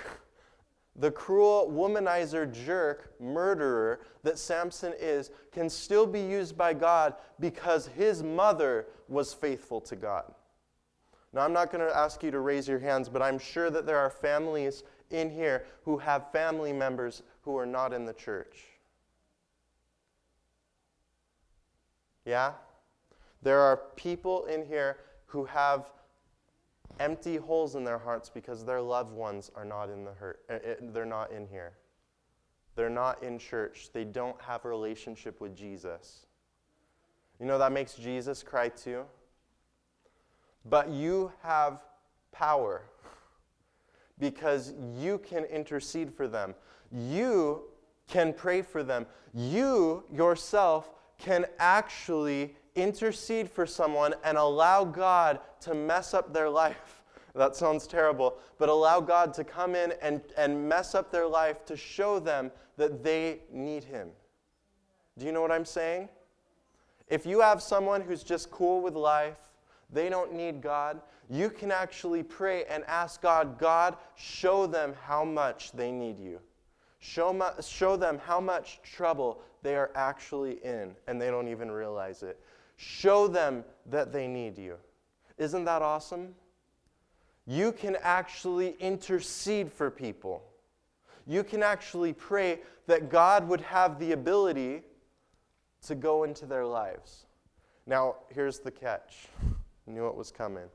[0.96, 7.86] the cruel womanizer jerk, murderer that Samson is, can still be used by God because
[7.86, 10.32] his mother was faithful to God.
[11.34, 13.86] Now, I'm not going to ask you to raise your hands, but I'm sure that
[13.86, 18.64] there are families in here who have family members who are not in the church.
[22.24, 22.52] Yeah?
[23.42, 25.90] There are people in here who have
[27.00, 30.40] empty holes in their hearts because their loved ones are not in the hurt.
[30.48, 31.72] Eh, they're not in here.
[32.76, 33.90] They're not in church.
[33.92, 36.26] They don't have a relationship with Jesus.
[37.40, 39.04] You know that makes Jesus cry too.
[40.64, 41.80] But you have
[42.30, 42.82] power
[44.22, 46.54] because you can intercede for them.
[46.92, 47.62] You
[48.06, 49.04] can pray for them.
[49.34, 57.02] You yourself can actually intercede for someone and allow God to mess up their life.
[57.34, 61.64] That sounds terrible, but allow God to come in and, and mess up their life
[61.64, 64.10] to show them that they need Him.
[65.18, 66.10] Do you know what I'm saying?
[67.08, 69.38] If you have someone who's just cool with life,
[69.92, 75.24] they don't need God, you can actually pray and ask God, God, show them how
[75.24, 76.40] much they need you.
[76.98, 82.22] Show, show them how much trouble they are actually in and they don't even realize
[82.22, 82.40] it.
[82.76, 84.76] Show them that they need you.
[85.38, 86.34] Isn't that awesome?
[87.46, 90.42] You can actually intercede for people.
[91.26, 94.82] You can actually pray that God would have the ability
[95.86, 97.26] to go into their lives.
[97.86, 99.28] Now, here's the catch.
[99.86, 100.68] Knew it was coming.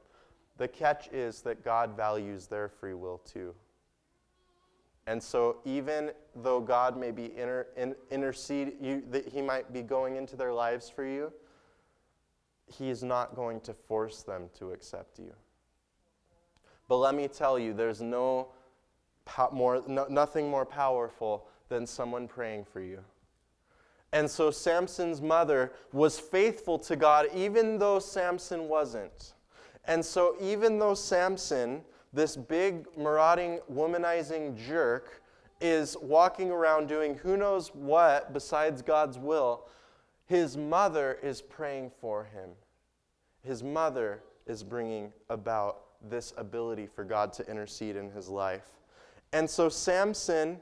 [0.57, 3.53] The catch is that God values their free will too.
[5.05, 9.81] And so, even though God may be inter, in, intercede, you, that He might be
[9.81, 11.31] going into their lives for you,
[12.65, 15.33] He is not going to force them to accept you.
[16.89, 18.49] But let me tell you, there's no,
[19.53, 22.99] more, no, nothing more powerful than someone praying for you.
[24.13, 29.33] And so Samson's mother was faithful to God, even though Samson wasn't.
[29.85, 31.81] And so, even though Samson
[32.13, 35.21] this big, marauding, womanizing jerk
[35.59, 39.67] is walking around doing who knows what besides God's will,
[40.25, 42.51] his mother is praying for him.
[43.43, 48.67] His mother is bringing about this ability for God to intercede in his life.
[49.33, 50.59] And so Samson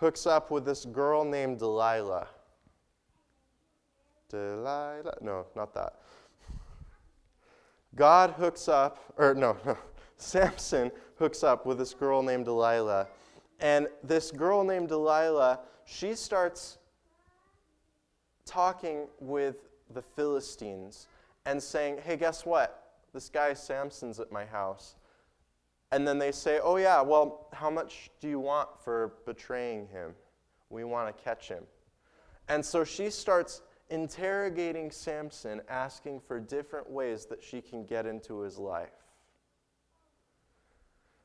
[0.00, 2.26] hooks up with this girl named Delilah.
[4.30, 5.14] Delilah.
[5.20, 5.94] No, not that.
[7.94, 9.76] God hooks up, or no, no,
[10.16, 13.08] Samson hooks up with this girl named Delilah.
[13.60, 16.78] And this girl named Delilah, she starts
[18.46, 21.08] talking with the Philistines
[21.44, 22.94] and saying, hey, guess what?
[23.12, 24.94] This guy Samson's at my house.
[25.92, 30.14] And then they say, oh, yeah, well, how much do you want for betraying him?
[30.68, 31.64] We want to catch him.
[32.48, 38.40] And so she starts interrogating Samson, asking for different ways that she can get into
[38.40, 38.88] his life.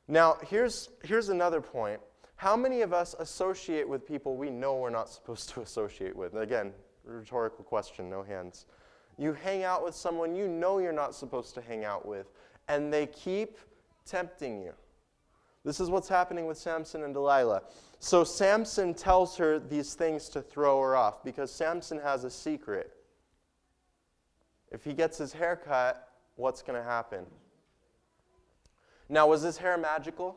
[0.08, 2.00] Now, here's, here's another point.
[2.36, 6.34] How many of us associate with people we know we're not supposed to associate with?
[6.34, 6.72] Again,
[7.04, 8.66] rhetorical question, no hands.
[9.16, 12.26] You hang out with someone you know you're not supposed to hang out with,
[12.68, 13.58] and they keep
[14.06, 14.72] tempting you.
[15.64, 17.62] This is what's happening with Samson and Delilah.
[17.98, 22.92] So Samson tells her these things to throw her off because Samson has a secret.
[24.70, 27.26] If he gets his hair cut, what's going to happen?
[29.08, 30.36] Now, was his hair magical?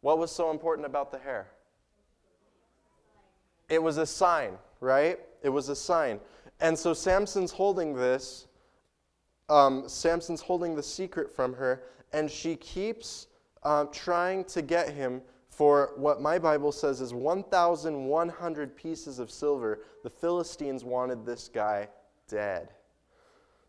[0.00, 1.48] What was so important about the hair?
[3.68, 5.18] It was a sign, right?
[5.42, 6.20] It was a sign.
[6.60, 8.46] And so Samson's holding this.
[9.48, 11.82] Um, Samson's holding the secret from her,
[12.12, 13.26] and she keeps
[13.62, 19.80] uh, trying to get him for what my Bible says is 1,100 pieces of silver.
[20.02, 21.88] The Philistines wanted this guy
[22.26, 22.70] dead.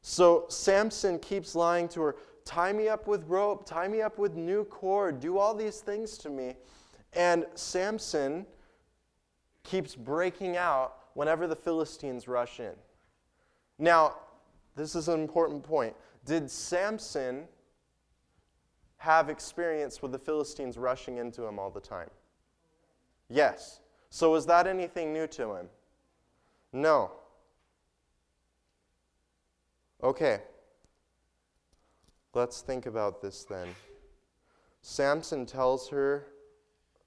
[0.02, 2.16] So Samson keeps lying to her
[2.46, 6.18] tie me up with rope, tie me up with new cord, do all these things
[6.20, 6.56] to me.
[7.14, 8.46] And Samson
[9.64, 12.74] keeps breaking out whenever the Philistines rush in.
[13.80, 14.16] Now,
[14.76, 15.96] this is an important point.
[16.26, 17.46] Did Samson
[18.98, 22.10] have experience with the Philistines rushing into him all the time?
[23.30, 23.82] Yes.
[24.10, 25.70] So was that anything new to him?
[26.72, 27.12] No.
[30.04, 30.42] Okay.
[32.34, 33.68] Let's think about this then.
[34.82, 36.28] Samson tells her,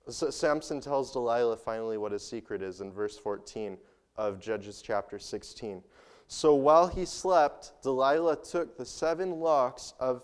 [0.08, 3.76] Samson tells Delilah finally what his secret is in verse 14
[4.16, 5.82] of Judges chapter 16.
[6.28, 10.22] So while he slept, Delilah took the seven locks of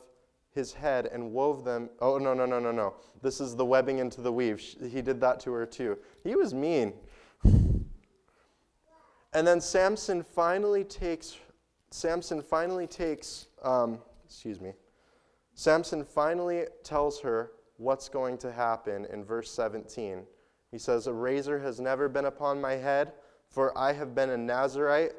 [0.54, 1.88] his head and wove them.
[2.00, 2.94] Oh, no, no, no, no, no.
[3.22, 4.60] This is the webbing into the weave.
[4.60, 5.98] He did that to her too.
[6.24, 6.92] He was mean.
[9.34, 11.38] And then Samson finally takes,
[11.90, 14.72] Samson finally takes, um, excuse me,
[15.54, 20.24] Samson finally tells her what's going to happen in verse 17.
[20.70, 23.12] He says, A razor has never been upon my head,
[23.48, 25.12] for I have been a Nazarite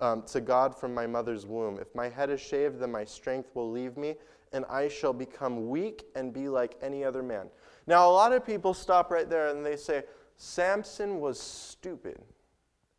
[0.00, 1.78] um, to God from my mother's womb.
[1.80, 4.16] If my head is shaved, then my strength will leave me,
[4.52, 7.48] and I shall become weak and be like any other man.
[7.86, 10.04] Now, a lot of people stop right there and they say,
[10.36, 12.20] Samson was stupid.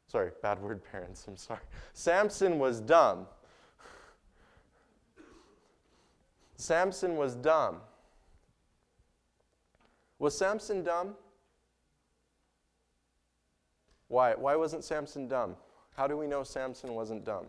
[0.07, 1.61] Sorry, bad word, parents, I'm sorry.
[1.93, 3.27] Samson was dumb.
[6.55, 7.77] Samson was dumb.
[10.19, 11.15] Was Samson dumb?
[14.07, 14.35] Why?
[14.35, 15.55] Why wasn't Samson dumb?
[15.95, 17.45] How do we know Samson wasn't dumb?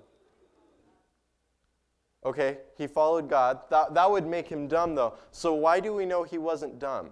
[2.24, 3.60] Okay, he followed God.
[3.70, 5.14] That, that would make him dumb, though.
[5.32, 7.10] So, why do we know he wasn't dumb?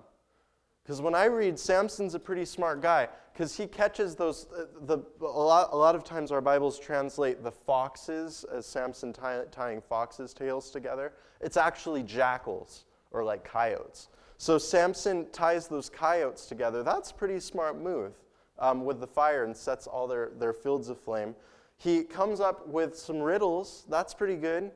[0.82, 4.46] Because when I read, Samson's a pretty smart guy because he catches those.
[4.56, 9.12] Uh, the, a, lot, a lot of times our Bibles translate the foxes as Samson
[9.12, 11.12] tie, tying foxes' tails together.
[11.40, 14.08] It's actually jackals or like coyotes.
[14.38, 16.82] So Samson ties those coyotes together.
[16.82, 18.14] That's a pretty smart move
[18.60, 21.34] um, with the fire and sets all their, their fields aflame.
[21.76, 23.84] He comes up with some riddles.
[23.88, 24.70] That's pretty good.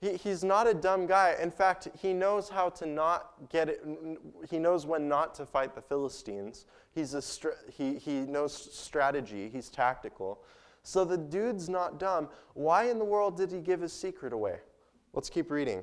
[0.00, 1.36] He, he's not a dumb guy.
[1.40, 3.86] In fact, he knows how to not get it.
[4.50, 6.66] He knows when not to fight the Philistines.
[6.94, 7.22] He's a
[7.70, 9.50] he, he knows strategy.
[9.52, 10.42] He's tactical.
[10.82, 12.28] So the dude's not dumb.
[12.54, 14.58] Why in the world did he give his secret away?
[15.12, 15.82] Let's keep reading.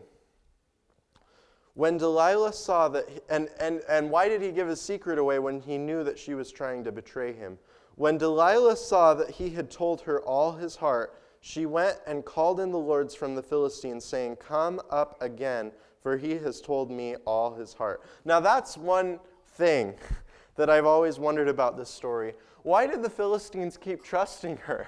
[1.74, 5.62] When Delilah saw that, and, and, and why did he give his secret away when
[5.62, 7.58] he knew that she was trying to betray him?
[7.96, 12.60] When Delilah saw that he had told her all his heart, she went and called
[12.60, 17.16] in the lords from the Philistines, saying, Come up again, for he has told me
[17.26, 18.02] all his heart.
[18.26, 19.96] Now, that's one thing
[20.56, 22.34] that I've always wondered about this story.
[22.64, 24.88] Why did the Philistines keep trusting her?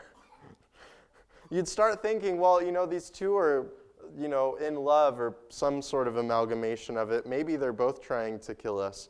[1.49, 3.67] You'd start thinking, well, you know, these two are,
[4.18, 7.26] you know, in love or some sort of amalgamation of it.
[7.26, 9.09] Maybe they're both trying to kill us.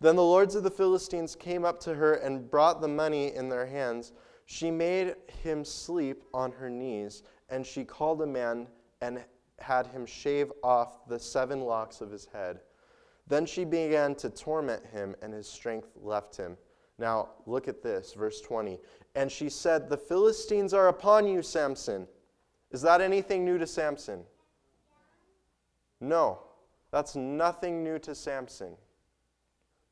[0.00, 3.48] Then the lords of the Philistines came up to her and brought the money in
[3.48, 4.12] their hands.
[4.46, 8.66] She made him sleep on her knees, and she called a man
[9.00, 9.22] and
[9.58, 12.60] had him shave off the seven locks of his head.
[13.26, 16.56] Then she began to torment him, and his strength left him.
[16.98, 18.78] Now, look at this, verse 20.
[19.14, 22.08] And she said, The Philistines are upon you, Samson.
[22.70, 24.24] Is that anything new to Samson?
[26.00, 26.38] No,
[26.90, 28.76] that's nothing new to Samson.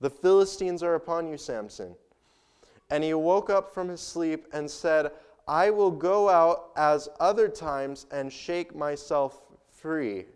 [0.00, 1.94] The Philistines are upon you, Samson.
[2.90, 5.10] And he woke up from his sleep and said,
[5.46, 10.26] I will go out as other times and shake myself free.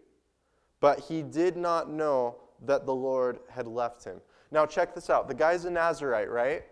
[0.81, 4.21] But he did not know that the Lord had left him.
[4.51, 5.29] Now, check this out.
[5.29, 6.65] The guy's a Nazarite, right?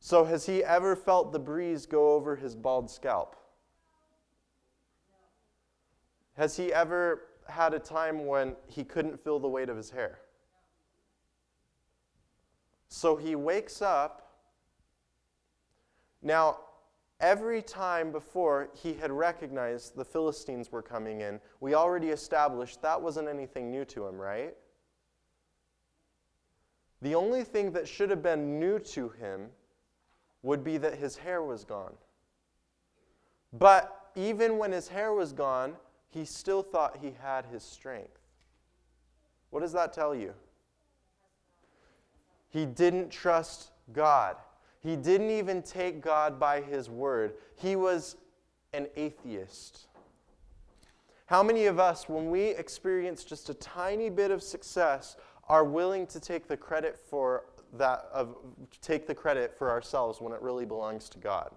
[0.00, 3.36] So, has he ever felt the breeze go over his bald scalp?
[6.36, 10.20] Has he ever had a time when he couldn't feel the weight of his hair?
[12.88, 14.36] So he wakes up.
[16.20, 16.58] Now,
[17.20, 23.00] every time before he had recognized the Philistines were coming in, we already established that
[23.00, 24.54] wasn't anything new to him, right?
[27.00, 29.48] The only thing that should have been new to him
[30.42, 31.94] would be that his hair was gone.
[33.52, 35.76] But even when his hair was gone,
[36.12, 38.20] he still thought he had his strength.
[39.50, 40.34] What does that tell you?
[42.50, 44.36] He didn't trust God.
[44.80, 47.34] He didn't even take God by his word.
[47.56, 48.16] He was
[48.74, 49.86] an atheist.
[51.26, 55.16] How many of us, when we experience just a tiny bit of success,
[55.48, 57.44] are willing to take the credit for
[57.74, 58.36] that of
[58.82, 61.50] take the credit for ourselves when it really belongs to God?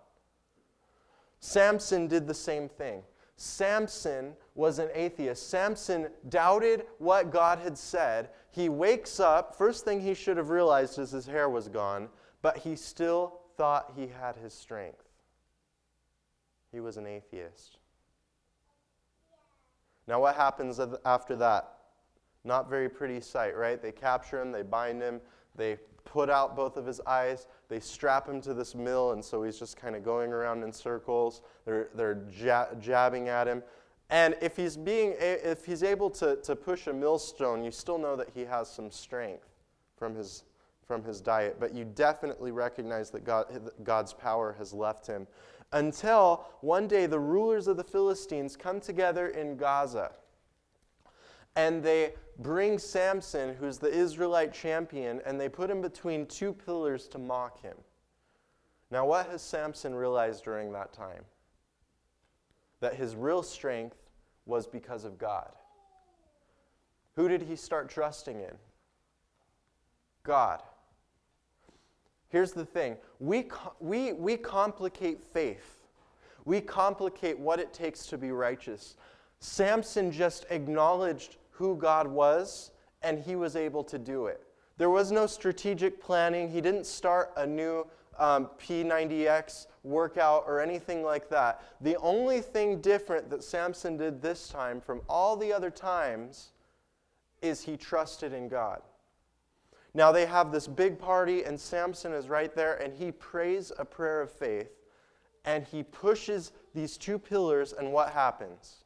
[1.41, 3.03] Samson did the same thing.
[3.37, 5.49] Samson was an atheist.
[5.49, 8.29] Samson doubted what God had said.
[8.51, 12.07] He wakes up, first thing he should have realized is his hair was gone,
[12.41, 15.03] but he still thought he had his strength.
[16.71, 17.77] He was an atheist.
[20.07, 21.71] Now, what happens after that?
[22.43, 23.81] Not very pretty sight, right?
[23.81, 25.19] They capture him, they bind him,
[25.57, 27.47] they put out both of his eyes.
[27.67, 30.71] They strap him to this mill, and so he's just kind of going around in
[30.71, 31.41] circles.
[31.65, 32.21] They're, they're
[32.79, 33.63] jabbing at him.
[34.09, 38.15] And if he's, being, if he's able to, to push a millstone, you still know
[38.15, 39.47] that he has some strength
[39.97, 40.43] from his,
[40.85, 41.57] from his diet.
[41.59, 43.47] But you definitely recognize that God,
[43.83, 45.25] God's power has left him.
[45.73, 50.11] Until one day the rulers of the Philistines come together in Gaza
[51.55, 57.07] and they bring Samson, who's the Israelite champion, and they put him between two pillars
[57.09, 57.77] to mock him.
[58.91, 61.23] Now, what has Samson realized during that time?
[62.81, 63.97] That his real strength
[64.45, 65.51] was because of God.
[67.15, 68.53] Who did he start trusting in?
[70.23, 70.61] God.
[72.29, 73.47] Here's the thing we,
[73.79, 75.79] we, we complicate faith,
[76.43, 78.97] we complicate what it takes to be righteous.
[79.39, 84.41] Samson just acknowledged who God was, and he was able to do it.
[84.77, 86.49] There was no strategic planning.
[86.49, 87.87] He didn't start a new
[88.17, 91.63] um, P90X workout or anything like that.
[91.81, 96.51] The only thing different that Samson did this time from all the other times
[97.41, 98.81] is he trusted in God.
[99.93, 103.85] Now they have this big party, and Samson is right there, and he prays a
[103.85, 104.71] prayer of faith,
[105.45, 108.84] and he pushes these two pillars, and what happens?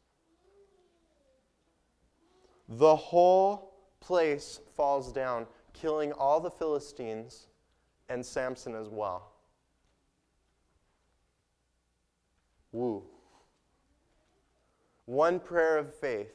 [2.70, 7.48] The whole place falls down, killing all the Philistines
[8.10, 9.32] and Samson as well.
[12.72, 13.04] Woo.
[15.06, 16.32] One prayer of faith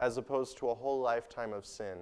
[0.00, 1.98] as opposed to a whole lifetime of sin.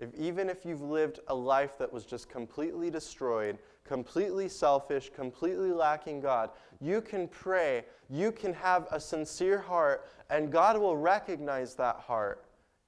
[0.00, 5.72] If, even if you've lived a life that was just completely destroyed, completely selfish, completely
[5.72, 11.74] lacking God, you can pray, you can have a sincere heart, and God will recognize
[11.74, 12.46] that heart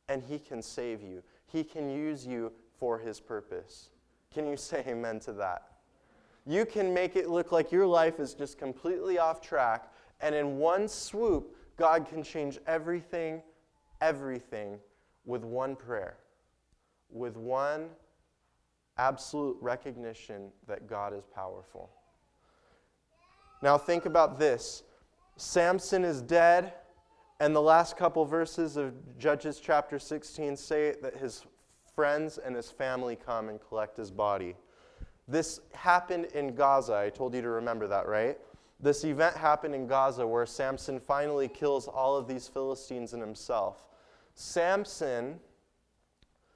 [0.08, 1.22] and He can save you.
[1.46, 3.90] He can use you for His purpose.
[4.32, 5.64] Can you say amen to that?
[6.46, 10.58] You can make it look like your life is just completely off track, and in
[10.58, 13.42] one swoop, God can change everything,
[14.00, 14.78] everything
[15.24, 16.16] with one prayer,
[17.12, 17.90] with one
[18.98, 21.90] absolute recognition that God is powerful.
[23.62, 24.82] Now, think about this
[25.36, 26.74] Samson is dead,
[27.40, 31.44] and the last couple verses of Judges chapter 16 say that his
[31.94, 34.54] friends and his family come and collect his body.
[35.28, 36.94] This happened in Gaza.
[36.94, 38.38] I told you to remember that, right?
[38.80, 43.86] This event happened in Gaza where Samson finally kills all of these Philistines and himself.
[44.34, 45.38] Samson,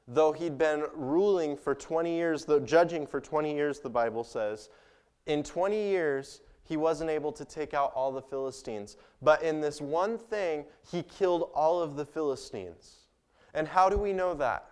[0.08, 4.68] though he'd been ruling for 20 years, though judging for 20 years, the Bible says,
[5.26, 8.96] in 20 years, he wasn't able to take out all the Philistines.
[9.22, 13.06] But in this one thing, he killed all of the Philistines.
[13.54, 14.68] And how do we know that?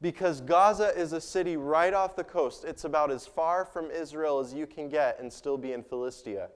[0.00, 2.64] Because Gaza is a city right off the coast.
[2.64, 6.48] It's about as far from Israel as you can get and still be in Philistia.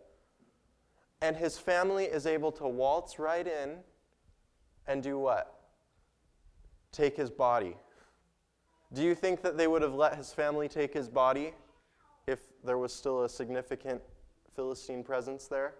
[1.22, 3.78] And his family is able to waltz right in
[4.86, 5.54] and do what?
[6.92, 7.76] Take his body.
[8.92, 11.54] Do you think that they would have let his family take his body
[12.26, 14.02] if there was still a significant
[14.54, 15.74] Philistine presence there?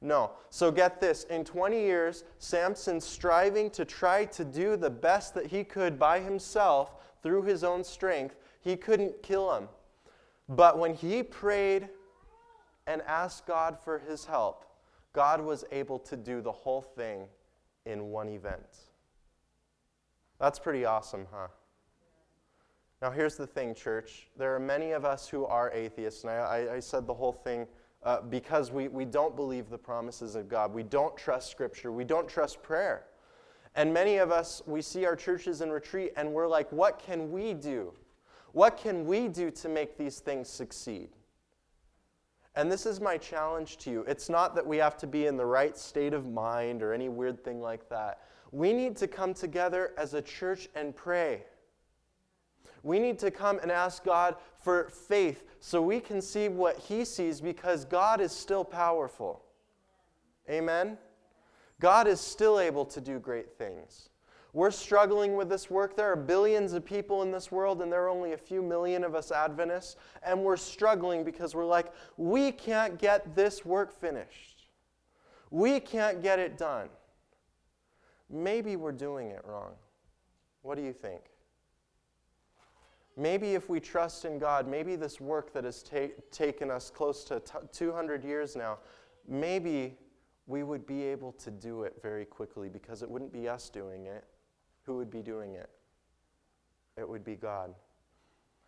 [0.00, 0.32] No.
[0.48, 5.46] So get this in 20 years, Samson striving to try to do the best that
[5.46, 9.68] he could by himself through his own strength, he couldn't kill him.
[10.48, 11.88] But when he prayed
[12.86, 14.64] and asked God for his help,
[15.12, 17.26] God was able to do the whole thing
[17.84, 18.78] in one event.
[20.38, 21.48] That's pretty awesome, huh?
[23.02, 24.28] Now, here's the thing, church.
[24.36, 27.66] There are many of us who are atheists, and I, I said the whole thing
[28.02, 30.74] uh, because we, we don't believe the promises of God.
[30.74, 31.92] We don't trust Scripture.
[31.92, 33.06] We don't trust prayer.
[33.74, 37.30] And many of us, we see our churches in retreat and we're like, what can
[37.30, 37.92] we do?
[38.52, 41.08] What can we do to make these things succeed?
[42.56, 44.04] And this is my challenge to you.
[44.08, 47.08] It's not that we have to be in the right state of mind or any
[47.08, 48.18] weird thing like that.
[48.50, 51.44] We need to come together as a church and pray.
[52.82, 57.04] We need to come and ask God for faith so we can see what He
[57.04, 59.42] sees because God is still powerful.
[60.48, 60.98] Amen?
[61.80, 64.10] God is still able to do great things.
[64.52, 65.96] We're struggling with this work.
[65.96, 69.04] There are billions of people in this world, and there are only a few million
[69.04, 69.96] of us Adventists.
[70.22, 74.66] And we're struggling because we're like, we can't get this work finished.
[75.50, 76.88] We can't get it done.
[78.28, 79.72] Maybe we're doing it wrong.
[80.62, 81.22] What do you think?
[83.20, 87.22] Maybe if we trust in God, maybe this work that has ta- taken us close
[87.24, 88.78] to t- 200 years now,
[89.28, 89.98] maybe
[90.46, 94.06] we would be able to do it very quickly because it wouldn't be us doing
[94.06, 94.24] it.
[94.84, 95.68] Who would be doing it?
[96.96, 97.74] It would be God.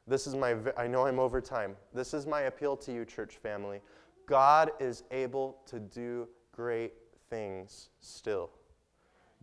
[0.07, 1.74] This is my, I know I'm over time.
[1.94, 3.80] This is my appeal to you, church family.
[4.26, 6.92] God is able to do great
[7.30, 8.50] things still.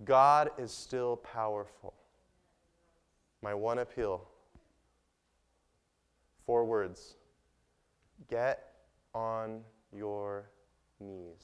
[0.05, 1.95] God is still powerful.
[3.41, 4.27] My one appeal
[6.49, 7.13] Four words
[8.27, 8.71] get
[9.13, 9.61] on
[9.95, 10.49] your
[10.99, 11.43] knees.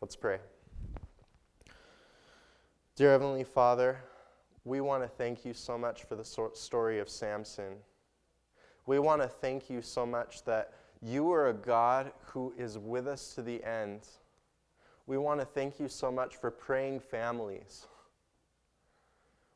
[0.00, 0.38] Let's pray.
[2.94, 3.98] Dear Heavenly Father,
[4.64, 6.24] we want to thank you so much for the
[6.54, 7.74] story of Samson.
[8.86, 10.72] We want to thank you so much that
[11.02, 14.08] you are a God who is with us to the end.
[15.06, 17.88] We want to thank you so much for praying families.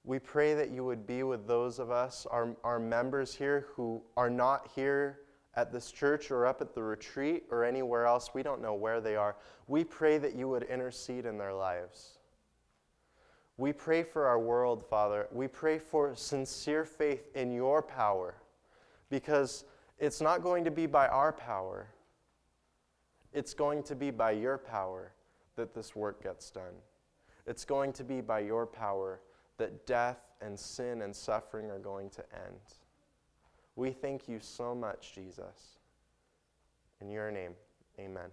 [0.04, 4.02] We pray that you would be with those of us, our, our members here, who
[4.16, 5.20] are not here
[5.54, 8.30] at this church or up at the retreat or anywhere else.
[8.32, 9.36] We don't know where they are.
[9.66, 12.18] We pray that you would intercede in their lives.
[13.56, 15.28] We pray for our world, Father.
[15.30, 18.36] We pray for sincere faith in your power
[19.10, 19.64] because
[19.98, 21.88] it's not going to be by our power,
[23.34, 25.12] it's going to be by your power
[25.56, 26.72] that this work gets done.
[27.46, 29.20] It's going to be by your power
[29.60, 32.60] that death and sin and suffering are going to end.
[33.76, 35.78] We thank you so much, Jesus.
[37.00, 37.52] In your name,
[37.98, 38.30] amen.